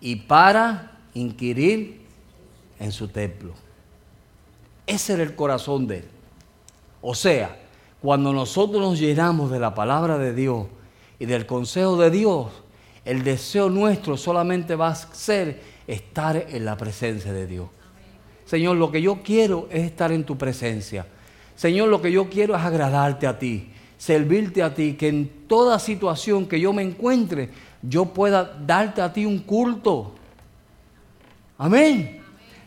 [0.00, 2.00] y para inquirir
[2.78, 3.54] en su templo.
[4.86, 6.08] Ese era el corazón de él.
[7.00, 7.58] O sea,
[8.02, 10.66] cuando nosotros nos llenamos de la palabra de Dios
[11.18, 12.48] y del consejo de Dios,
[13.04, 17.68] el deseo nuestro solamente va a ser estar en la presencia de Dios.
[18.50, 21.06] Señor, lo que yo quiero es estar en tu presencia.
[21.54, 25.78] Señor, lo que yo quiero es agradarte a ti, servirte a ti, que en toda
[25.78, 30.16] situación que yo me encuentre, yo pueda darte a ti un culto.
[31.58, 32.22] Amén.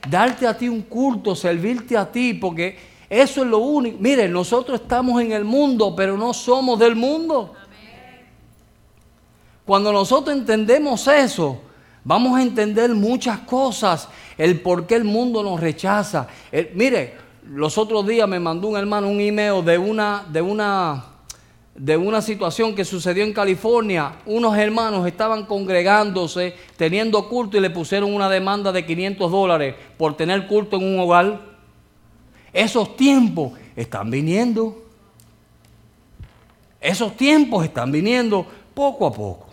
[0.10, 2.78] Darte a ti un culto, servirte a ti, porque
[3.10, 3.98] eso es lo único.
[4.00, 7.56] Mire, nosotros estamos en el mundo, pero no somos del mundo.
[9.66, 11.60] Cuando nosotros entendemos eso,
[12.04, 16.28] vamos a entender muchas cosas, el por qué el mundo nos rechaza.
[16.74, 17.16] mire,
[17.49, 21.06] los otros días me mandó un hermano un email de una, de una,
[21.76, 24.14] de una situación que sucedió en California.
[24.26, 30.16] Unos hermanos estaban congregándose, teniendo culto y le pusieron una demanda de 500 dólares por
[30.16, 31.41] tener culto en un hogar.
[32.54, 34.82] Esos tiempos están viniendo.
[36.80, 39.53] Esos tiempos están viniendo poco a poco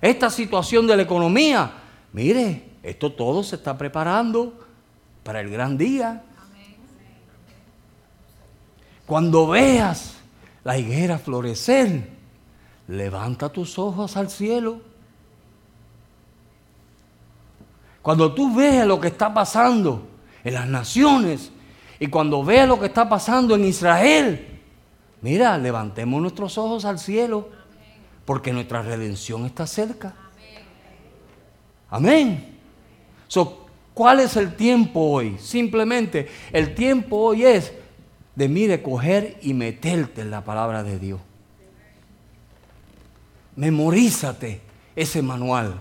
[0.00, 1.72] esta situación de la economía,
[2.12, 4.54] mire, esto todo se está preparando
[5.22, 6.22] para el gran día.
[9.06, 10.14] Cuando veas
[10.64, 12.08] la higuera florecer,
[12.88, 14.80] levanta tus ojos al cielo.
[18.02, 20.08] Cuando tú veas lo que está pasando
[20.42, 21.52] en las naciones
[21.98, 24.60] y cuando veas lo que está pasando en Israel,
[25.20, 27.59] mira, levantemos nuestros ojos al cielo
[28.30, 30.14] porque nuestra redención está cerca.
[31.90, 32.60] Amén.
[33.92, 35.36] ¿Cuál es el tiempo hoy?
[35.40, 37.72] Simplemente el tiempo hoy es
[38.36, 41.20] de mire, coger y meterte en la palabra de Dios.
[43.56, 44.60] Memorízate
[44.94, 45.80] ese manual.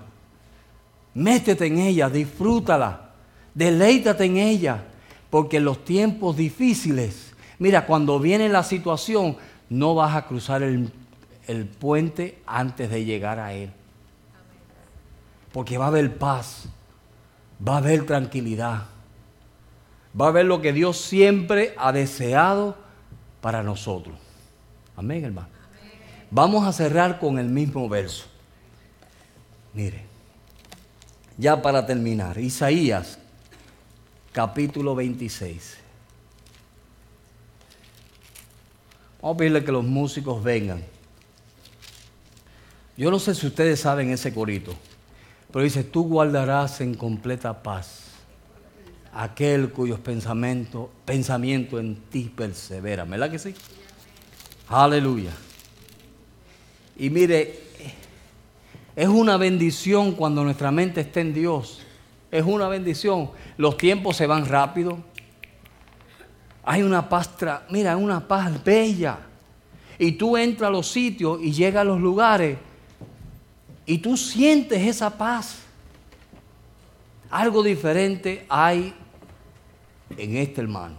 [1.13, 3.11] Métete en ella, disfrútala,
[3.53, 4.85] deleítate en ella,
[5.29, 9.37] porque en los tiempos difíciles, mira, cuando viene la situación,
[9.69, 10.91] no vas a cruzar el
[11.49, 13.71] el puente antes de llegar a Él.
[15.51, 16.65] Porque va a haber paz,
[17.67, 18.83] va a haber tranquilidad,
[20.19, 22.77] va a haber lo que Dios siempre ha deseado
[23.41, 24.15] para nosotros.
[24.95, 25.49] Amén, hermano.
[26.29, 28.25] Vamos a cerrar con el mismo verso.
[29.73, 30.05] Mire,
[31.35, 33.17] ya para terminar, Isaías
[34.33, 35.77] capítulo 26.
[39.19, 40.98] Vamos a pedirle que los músicos vengan.
[42.99, 44.73] Yo no sé si ustedes saben ese corito,
[45.53, 48.07] pero dice, tú guardarás en completa paz
[49.13, 53.05] aquel cuyos pensamientos pensamiento en ti persevera.
[53.05, 53.55] ¿Verdad que sí?
[54.67, 55.31] Aleluya.
[56.97, 57.57] Y mire,
[58.97, 61.79] es una bendición cuando nuestra mente está en Dios.
[62.29, 63.31] Es una bendición.
[63.55, 64.99] Los tiempos se van rápido.
[66.65, 67.29] Hay una paz,
[67.69, 69.19] mira, una paz bella.
[69.97, 72.57] Y tú entras a los sitios y llegas a los lugares
[73.89, 75.61] y tú sientes esa paz.
[77.31, 78.93] Algo diferente hay
[80.15, 80.95] en este hermano.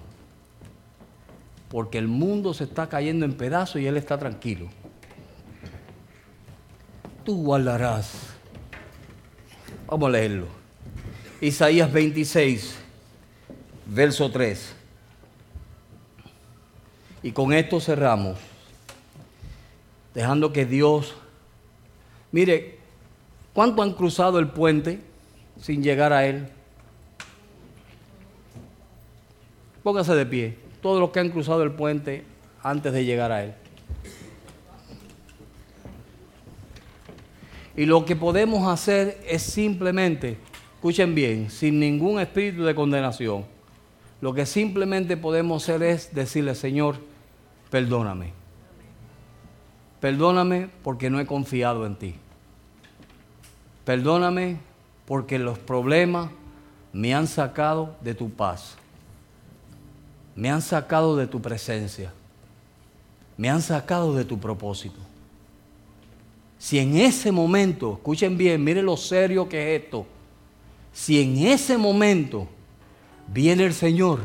[1.69, 4.69] Porque el mundo se está cayendo en pedazos y él está tranquilo.
[7.25, 8.11] Tú guardarás.
[9.87, 10.49] Vamos a leerlo.
[11.41, 12.75] Isaías 26,
[13.87, 14.75] verso 3.
[17.23, 18.37] Y con esto cerramos,
[20.13, 21.15] dejando que Dios,
[22.33, 22.80] mire,
[23.53, 25.01] ¿Cuánto han cruzado el puente
[25.61, 26.49] sin llegar a él?
[29.83, 30.57] Póngase de pie.
[30.83, 32.25] Todos los que han cruzado el puente
[32.63, 33.55] antes de llegar a él.
[37.77, 40.37] Y lo que podemos hacer es simplemente,
[40.75, 43.47] escuchen bien, sin ningún espíritu de condenación,
[44.21, 46.97] lo que simplemente podemos hacer es decirle, Señor,
[47.71, 48.33] perdóname.
[50.01, 52.15] Perdóname porque no he confiado en ti.
[53.85, 54.59] Perdóname
[55.07, 56.31] porque los problemas
[56.93, 58.77] me han sacado de tu paz.
[60.37, 62.13] Me han sacado de tu presencia.
[63.37, 64.99] Me han sacado de tu propósito.
[66.59, 70.07] Si en ese momento, escuchen bien, miren lo serio que es esto.
[70.93, 72.47] Si en ese momento
[73.27, 74.21] viene el Señor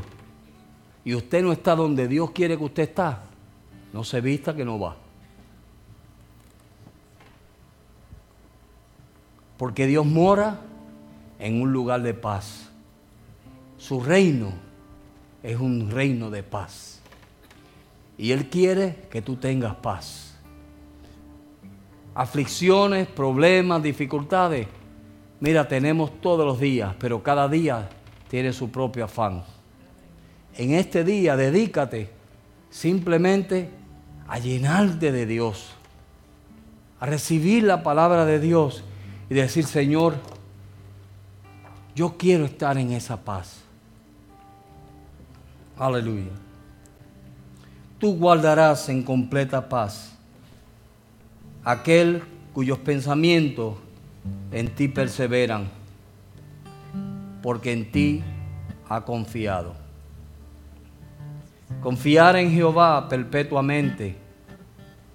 [1.06, 3.24] y usted no está donde Dios quiere que usted está,
[3.94, 4.98] no se vista que no va.
[9.58, 10.60] Porque Dios mora
[11.40, 12.70] en un lugar de paz.
[13.78, 14.54] Su reino
[15.44, 17.02] es un reino de paz.
[18.18, 20.38] Y Él quiere que tú tengas paz.
[22.14, 24.68] Aflicciones, problemas, dificultades.
[25.40, 27.90] Mira, tenemos todos los días, pero cada día
[28.30, 29.44] tiene su propio afán.
[30.58, 32.10] En este día dedícate
[32.70, 33.70] simplemente
[34.28, 35.72] a llenarte de Dios,
[37.00, 38.84] a recibir la palabra de Dios
[39.30, 40.16] y decir, Señor,
[41.96, 43.62] yo quiero estar en esa paz.
[45.78, 46.32] Aleluya.
[48.00, 50.12] Tú guardarás en completa paz
[51.64, 52.22] aquel
[52.54, 53.76] cuyos pensamientos
[54.52, 55.70] en ti perseveran,
[57.42, 58.24] porque en ti
[58.88, 59.74] ha confiado.
[61.82, 64.16] Confiar en Jehová perpetuamente,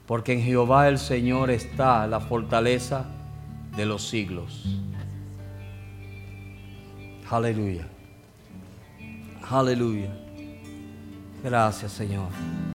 [0.07, 3.07] porque en Jehová el Señor está la fortaleza
[3.77, 4.65] de los siglos.
[7.31, 7.87] Aleluya.
[9.49, 10.11] Aleluya.
[11.43, 12.29] Gracias, Señor.